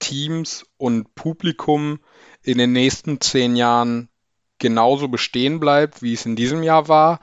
[0.04, 1.98] Teams und Publikum
[2.42, 4.10] in den nächsten zehn Jahren
[4.58, 7.20] genauso bestehen bleibt, wie es in diesem Jahr war?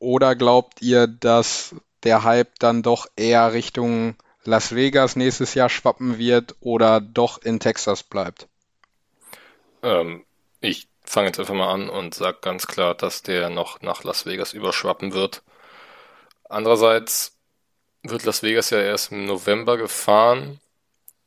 [0.00, 6.18] Oder glaubt ihr, dass der Hype dann doch eher Richtung Las Vegas nächstes Jahr schwappen
[6.18, 8.48] wird oder doch in Texas bleibt?
[9.82, 10.24] Ähm,
[10.60, 14.26] ich fange jetzt einfach mal an und sage ganz klar, dass der noch nach Las
[14.26, 15.42] Vegas überschwappen wird.
[16.48, 17.36] Andererseits
[18.02, 20.58] wird Las Vegas ja erst im November gefahren.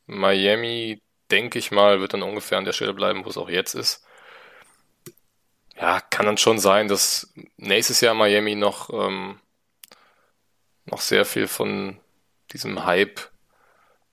[0.06, 1.02] Miami,
[1.32, 4.04] denke ich mal, wird dann ungefähr an der Stelle bleiben, wo es auch jetzt ist.
[5.76, 9.40] Ja, kann dann schon sein, dass nächstes Jahr Miami noch, ähm,
[10.86, 11.98] noch sehr viel von
[12.52, 13.20] diesem Hype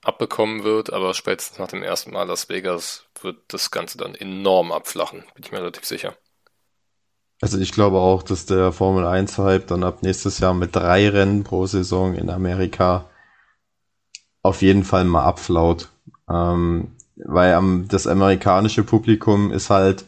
[0.02, 4.72] abbekommen wird, aber spätestens nach dem ersten Mal Las Vegas wird das Ganze dann enorm
[4.72, 6.16] abflachen, bin ich mir relativ sicher.
[7.42, 11.08] Also ich glaube auch, dass der Formel 1 Hype dann ab nächstes Jahr mit drei
[11.08, 13.08] Rennen pro Saison in Amerika
[14.42, 15.88] auf jeden Fall mal abflaut.
[16.28, 20.04] Ähm, weil am, das amerikanische Publikum ist halt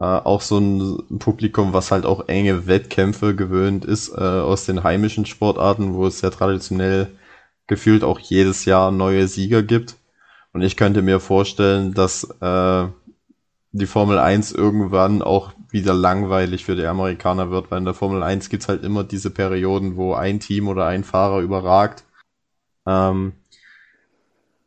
[0.00, 4.84] äh, auch so ein Publikum, was halt auch enge Wettkämpfe gewöhnt ist äh, aus den
[4.84, 7.08] heimischen Sportarten, wo es ja traditionell
[7.66, 9.96] gefühlt auch jedes Jahr neue Sieger gibt.
[10.52, 12.86] Und ich könnte mir vorstellen, dass äh,
[13.72, 18.22] die Formel 1 irgendwann auch wieder langweilig für die Amerikaner wird, weil in der Formel
[18.22, 22.04] 1 gibt's halt immer diese Perioden, wo ein Team oder ein Fahrer überragt.
[22.86, 23.32] Ähm,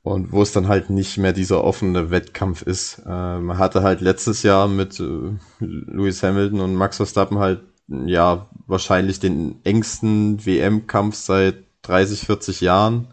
[0.04, 3.02] und wo es dann halt nicht mehr dieser offene Wettkampf ist.
[3.06, 8.48] Äh, man hatte halt letztes Jahr mit äh, Lewis Hamilton und Max Verstappen halt ja
[8.68, 13.08] wahrscheinlich den engsten WM-Kampf seit 30, 40 Jahren.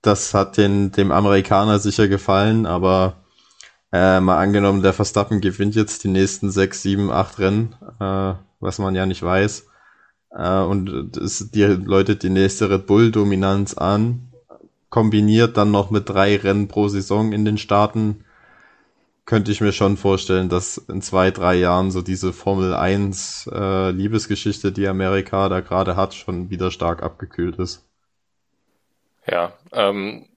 [0.00, 3.22] Das hat den, dem Amerikaner sicher gefallen, aber
[3.92, 8.78] äh, mal angenommen, der Verstappen gewinnt jetzt die nächsten sechs, sieben, acht Rennen, äh, was
[8.78, 9.66] man ja nicht weiß.
[10.30, 14.31] Äh, und es, die Leute die nächste Red Bull-Dominanz an,
[14.92, 18.26] kombiniert dann noch mit drei Rennen pro Saison in den Staaten,
[19.24, 23.90] könnte ich mir schon vorstellen, dass in zwei, drei Jahren so diese Formel 1 äh,
[23.90, 27.86] Liebesgeschichte, die Amerika da gerade hat, schon wieder stark abgekühlt ist.
[29.26, 30.28] Ja, ähm,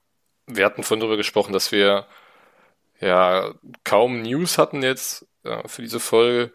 [0.48, 2.06] wir hatten vorhin darüber gesprochen, dass wir
[3.02, 3.54] ja
[3.84, 6.54] kaum News hatten jetzt äh, für diese Folge,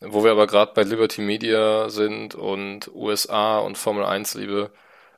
[0.00, 4.70] wo wir aber gerade bei Liberty Media sind und USA und Formel 1 Liebe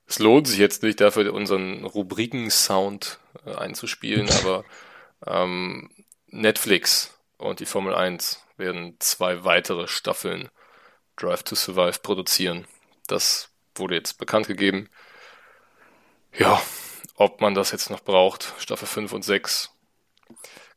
[0.07, 4.65] es lohnt sich jetzt nicht dafür, unseren Rubriken-Sound äh, einzuspielen, aber
[5.27, 5.91] ähm,
[6.29, 10.49] Netflix und die Formel 1 werden zwei weitere Staffeln
[11.17, 12.67] Drive to Survive produzieren.
[13.07, 14.89] Das wurde jetzt bekannt gegeben.
[16.37, 16.61] Ja,
[17.17, 19.71] ob man das jetzt noch braucht, Staffel 5 und 6.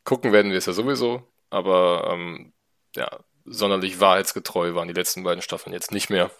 [0.03, 2.53] Gucken werden wir es ja sowieso, aber ähm,
[2.95, 3.09] ja,
[3.45, 6.31] sonderlich wahrheitsgetreu waren die letzten beiden Staffeln jetzt nicht mehr.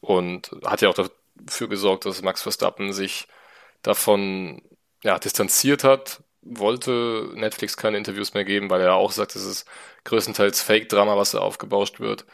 [0.00, 0.94] Und hat ja auch
[1.34, 3.28] dafür gesorgt, dass Max Verstappen sich
[3.82, 4.62] davon
[5.02, 9.66] ja, distanziert hat, wollte Netflix keine Interviews mehr geben, weil er auch sagt, es ist
[10.04, 12.24] größtenteils Fake-Drama, was da aufgebauscht wird.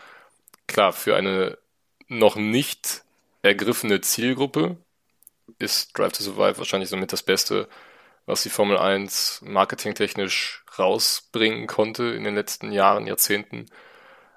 [0.66, 1.58] Klar, für eine
[2.08, 3.02] noch nicht
[3.42, 4.76] ergriffene Zielgruppe
[5.58, 7.68] ist Drive to Survive wahrscheinlich somit das Beste,
[8.26, 13.66] was die Formel 1 marketingtechnisch rausbringen konnte in den letzten Jahren, Jahrzehnten.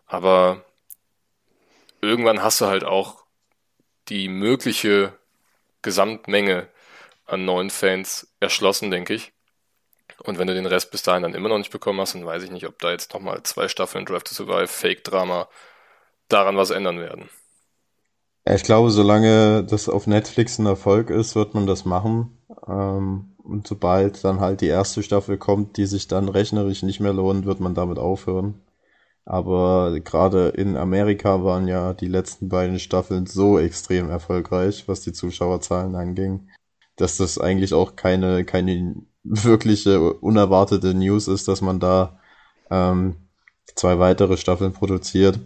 [0.05, 0.65] Aber
[2.01, 3.20] irgendwann hast du halt auch
[4.10, 5.14] die mögliche
[5.82, 6.68] Gesamtmenge
[7.26, 9.32] an neuen Fans erschlossen, denke ich.
[10.23, 12.44] Und wenn du den Rest bis dahin dann immer noch nicht bekommen hast, dann weiß
[12.44, 15.48] ich nicht, ob da jetzt nochmal zwei Staffeln Drive to Survive, Fake-Drama
[16.28, 17.30] daran was ändern werden.
[18.45, 22.38] Ich glaube, solange das auf Netflix ein Erfolg ist, wird man das machen.
[22.68, 27.14] Ähm, und sobald dann halt die erste Staffel kommt, die sich dann rechnerisch nicht mehr
[27.14, 28.61] lohnt, wird man damit aufhören.
[29.26, 35.14] Aber gerade in Amerika waren ja die letzten beiden Staffeln so extrem erfolgreich, was die
[35.14, 36.49] Zuschauerzahlen anging,
[36.95, 42.19] dass das eigentlich auch keine, keine wirkliche unerwartete News ist, dass man da
[42.72, 43.15] ähm,
[43.76, 45.39] zwei weitere Staffeln produziert.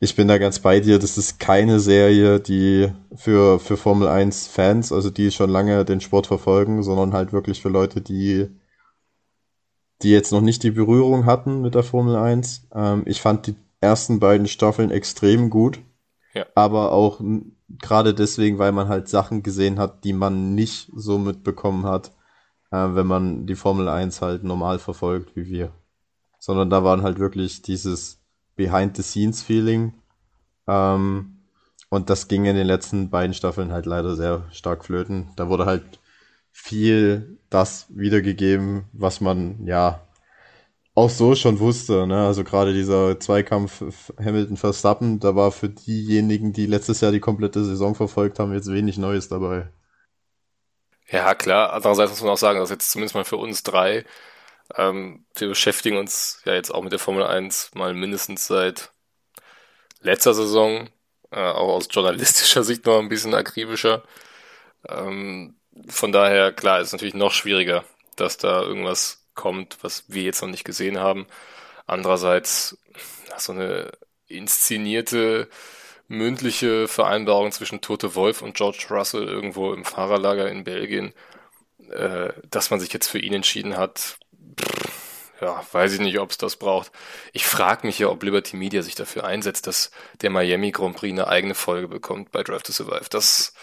[0.00, 4.46] Ich bin da ganz bei dir, das ist keine Serie, die für, für Formel 1
[4.46, 8.48] Fans, also die schon lange den Sport verfolgen, sondern halt wirklich für Leute, die
[10.02, 12.68] die jetzt noch nicht die Berührung hatten mit der Formel 1.
[12.74, 15.80] Ähm, ich fand die ersten beiden Staffeln extrem gut.
[16.34, 16.46] Ja.
[16.54, 17.20] Aber auch
[17.68, 22.12] gerade deswegen, weil man halt Sachen gesehen hat, die man nicht so mitbekommen hat,
[22.70, 25.72] äh, wenn man die Formel 1 halt normal verfolgt wie wir.
[26.38, 28.20] Sondern da waren halt wirklich dieses
[28.56, 29.94] Behind-the-Scenes-Feeling.
[30.66, 31.38] Ähm,
[31.90, 35.30] und das ging in den letzten beiden Staffeln halt leider sehr stark flöten.
[35.36, 35.98] Da wurde halt
[36.60, 40.06] viel das wiedergegeben, was man ja
[40.94, 42.06] auch so schon wusste.
[42.06, 42.26] Ne?
[42.26, 43.82] Also gerade dieser Zweikampf
[44.18, 48.98] Hamilton-Verstappen, da war für diejenigen, die letztes Jahr die komplette Saison verfolgt haben, jetzt wenig
[48.98, 49.70] Neues dabei.
[51.06, 51.72] Ja, klar.
[51.72, 54.04] Andererseits muss man auch sagen, dass jetzt zumindest mal für uns drei,
[54.76, 58.92] ähm, wir beschäftigen uns ja jetzt auch mit der Formel 1 mal mindestens seit
[60.00, 60.90] letzter Saison,
[61.30, 64.02] äh, auch aus journalistischer Sicht noch ein bisschen akribischer.
[64.88, 65.57] Ähm,
[65.88, 67.84] von daher, klar, ist natürlich noch schwieriger,
[68.16, 71.26] dass da irgendwas kommt, was wir jetzt noch nicht gesehen haben.
[71.86, 72.78] Andererseits,
[73.36, 73.92] so eine
[74.26, 75.48] inszenierte
[76.08, 81.12] mündliche Vereinbarung zwischen Tote Wolf und George Russell irgendwo im Fahrerlager in Belgien,
[81.90, 84.18] äh, dass man sich jetzt für ihn entschieden hat,
[84.60, 85.08] pff,
[85.40, 86.90] ja, weiß ich nicht, ob es das braucht.
[87.32, 89.90] Ich frage mich ja, ob Liberty Media sich dafür einsetzt, dass
[90.20, 93.06] der Miami Grand Prix eine eigene Folge bekommt bei Drive to Survive.
[93.10, 93.54] Das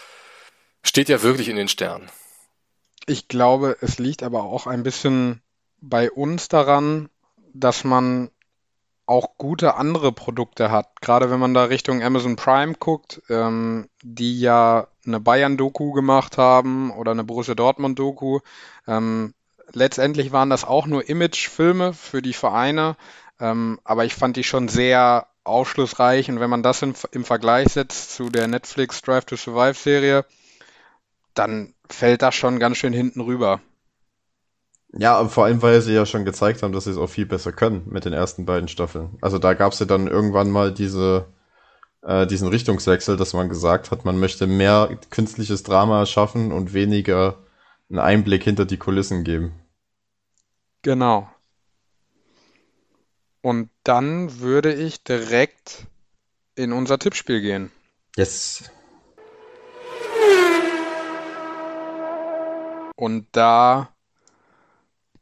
[0.88, 2.08] steht ja wirklich in den Sternen.
[3.06, 5.40] Ich glaube, es liegt aber auch ein bisschen
[5.80, 7.08] bei uns daran,
[7.52, 8.30] dass man
[9.06, 11.00] auch gute andere Produkte hat.
[11.00, 16.90] Gerade wenn man da Richtung Amazon Prime guckt, ähm, die ja eine Bayern-Doku gemacht haben
[16.90, 18.40] oder eine Borussia Dortmund-Doku.
[18.88, 19.32] Ähm,
[19.72, 22.96] letztendlich waren das auch nur Image-Filme für die Vereine,
[23.38, 26.28] ähm, aber ich fand die schon sehr aufschlussreich.
[26.28, 30.24] Und wenn man das in, im Vergleich setzt zu der Netflix Drive to Survive-Serie,
[31.38, 33.60] dann fällt das schon ganz schön hinten rüber.
[34.92, 37.52] Ja, vor allem, weil sie ja schon gezeigt haben, dass sie es auch viel besser
[37.52, 39.18] können mit den ersten beiden Staffeln.
[39.20, 41.26] Also da gab es ja dann irgendwann mal diese,
[42.02, 47.38] äh, diesen Richtungswechsel, dass man gesagt hat, man möchte mehr künstliches Drama schaffen und weniger
[47.90, 49.52] einen Einblick hinter die Kulissen geben.
[50.82, 51.28] Genau.
[53.42, 55.86] Und dann würde ich direkt
[56.54, 57.70] in unser Tippspiel gehen.
[58.16, 58.70] Yes.
[62.96, 63.90] Und da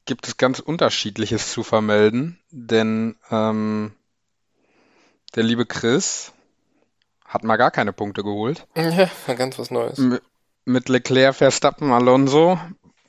[0.07, 3.93] gibt es ganz unterschiedliches zu vermelden, denn ähm,
[5.35, 6.33] der liebe Chris
[7.25, 8.67] hat mal gar keine Punkte geholt.
[8.77, 9.99] Ja, ganz was Neues.
[9.99, 10.19] M
[10.67, 12.59] mit Leclerc, Verstappen, Alonso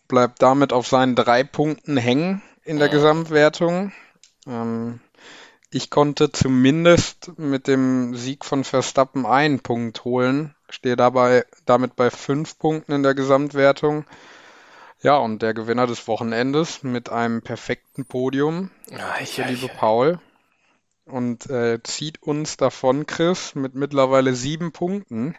[0.09, 3.93] bleibt damit auf seinen drei Punkten hängen in der Gesamtwertung.
[4.45, 4.99] Ähm,
[5.71, 12.09] ich konnte zumindest mit dem Sieg von Verstappen einen Punkt holen, stehe dabei damit bei
[12.09, 14.05] fünf Punkten in der Gesamtwertung.
[15.05, 19.69] Ja, und der Gewinner des Wochenendes mit einem perfekten Podium Ai, ist der ai, liebe
[19.71, 19.75] ai.
[19.75, 20.19] Paul
[21.05, 25.37] und äh, zieht uns davon, Chris, mit mittlerweile sieben Punkten.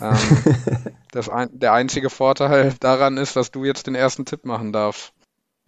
[0.00, 0.16] Ähm,
[1.12, 5.12] das ein, der einzige Vorteil daran ist, dass du jetzt den ersten Tipp machen darfst.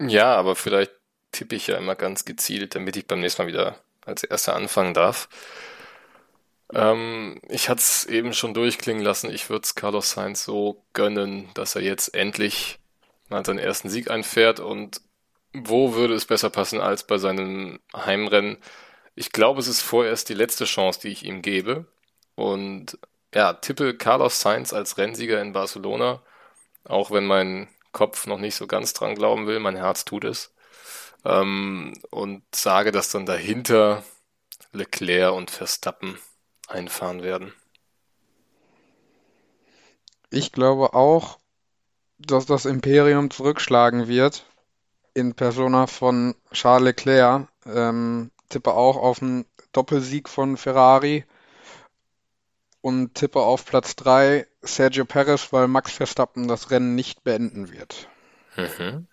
[0.01, 0.91] Ja, aber vielleicht
[1.31, 4.93] tippe ich ja immer ganz gezielt, damit ich beim nächsten Mal wieder als Erster anfangen
[4.93, 5.29] darf.
[6.73, 9.31] Ähm, ich hatte es eben schon durchklingen lassen.
[9.31, 12.81] Ich würde es Carlos Sainz so gönnen, dass er jetzt endlich
[13.29, 14.59] mal seinen ersten Sieg einfährt.
[14.59, 15.01] Und
[15.53, 18.57] wo würde es besser passen als bei seinem Heimrennen?
[19.15, 21.85] Ich glaube, es ist vorerst die letzte Chance, die ich ihm gebe.
[22.35, 22.99] Und
[23.33, 26.21] ja, tippe Carlos Sainz als Rennsieger in Barcelona,
[26.85, 30.53] auch wenn mein Kopf noch nicht so ganz dran glauben will, mein Herz tut es.
[31.25, 34.03] Ähm, und sage, dass dann dahinter
[34.71, 36.19] Leclerc und Verstappen
[36.67, 37.53] einfahren werden.
[40.29, 41.39] Ich glaube auch,
[42.19, 44.45] dass das Imperium zurückschlagen wird
[45.13, 47.47] in Persona von Charles Leclerc.
[47.65, 51.25] Ähm, tippe auch auf einen Doppelsieg von Ferrari
[52.81, 58.07] und tippe auf Platz 3 Sergio Perez, weil Max Verstappen das Rennen nicht beenden wird.
[58.55, 59.07] Mhm.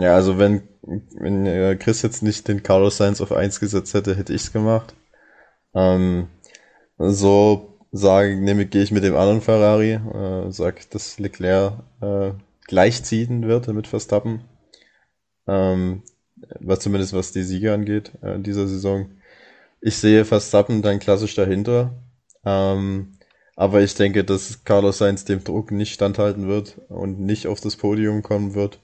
[0.00, 4.16] Ja, also wenn, wenn äh, Chris jetzt nicht den Carlos Sainz auf 1 gesetzt hätte,
[4.16, 4.94] hätte ich's gemacht.
[5.74, 6.28] Ähm,
[6.96, 12.32] so sage, nehme, gehe ich mit dem anderen Ferrari, äh, sag, dass Leclerc äh,
[12.66, 14.42] gleichziehen wird mit Verstappen.
[15.46, 16.02] Ähm,
[16.60, 19.10] was zumindest was die Siege angeht äh, in dieser Saison.
[19.80, 21.92] Ich sehe Verstappen dann klassisch dahinter.
[22.44, 23.18] Ähm,
[23.56, 27.76] aber ich denke, dass Carlos Sainz dem Druck nicht standhalten wird und nicht auf das
[27.76, 28.80] Podium kommen wird.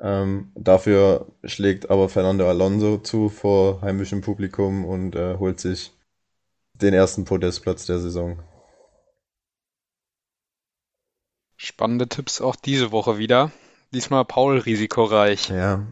[0.00, 5.92] Ähm, dafür schlägt aber Fernando Alonso zu vor heimischem Publikum und äh, holt sich
[6.82, 8.42] den ersten Podestplatz der Saison.
[11.56, 13.50] Spannende Tipps auch diese Woche wieder.
[13.92, 15.48] Diesmal Paul risikoreich.
[15.48, 15.86] Ja.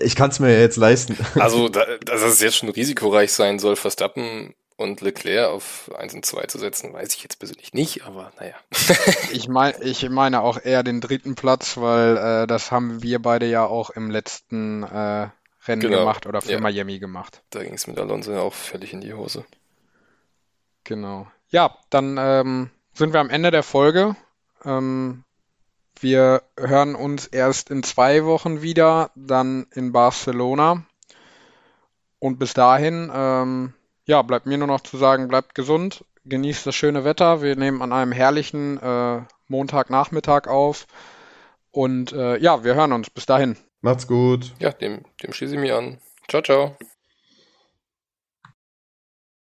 [0.00, 1.16] Ich kann es mir jetzt leisten.
[1.40, 6.26] Also, da, dass es jetzt schon risikoreich sein soll, Verstappen und Leclerc auf 1 und
[6.26, 8.54] 2 zu setzen, weiß ich jetzt persönlich nicht, aber naja.
[9.32, 13.46] Ich meine, ich meine auch eher den dritten Platz, weil äh, das haben wir beide
[13.46, 15.28] ja auch im letzten äh,
[15.66, 16.60] Rennen Genau, gemacht oder für ja.
[16.60, 17.42] Miami gemacht.
[17.50, 19.44] Da ging es mit Alonso ja auch völlig in die Hose.
[20.84, 21.28] Genau.
[21.50, 24.16] Ja, dann ähm, sind wir am Ende der Folge.
[24.64, 25.24] Ähm,
[26.00, 30.84] wir hören uns erst in zwei Wochen wieder, dann in Barcelona.
[32.18, 33.74] Und bis dahin, ähm,
[34.04, 37.42] ja, bleibt mir nur noch zu sagen, bleibt gesund, genießt das schöne Wetter.
[37.42, 40.86] Wir nehmen an einem herrlichen äh, Montagnachmittag auf.
[41.70, 43.10] Und äh, ja, wir hören uns.
[43.10, 43.56] Bis dahin.
[43.82, 44.52] Macht's gut.
[44.60, 45.98] Ja, dem, dem schließe ich mich an.
[46.28, 46.76] Ciao, ciao.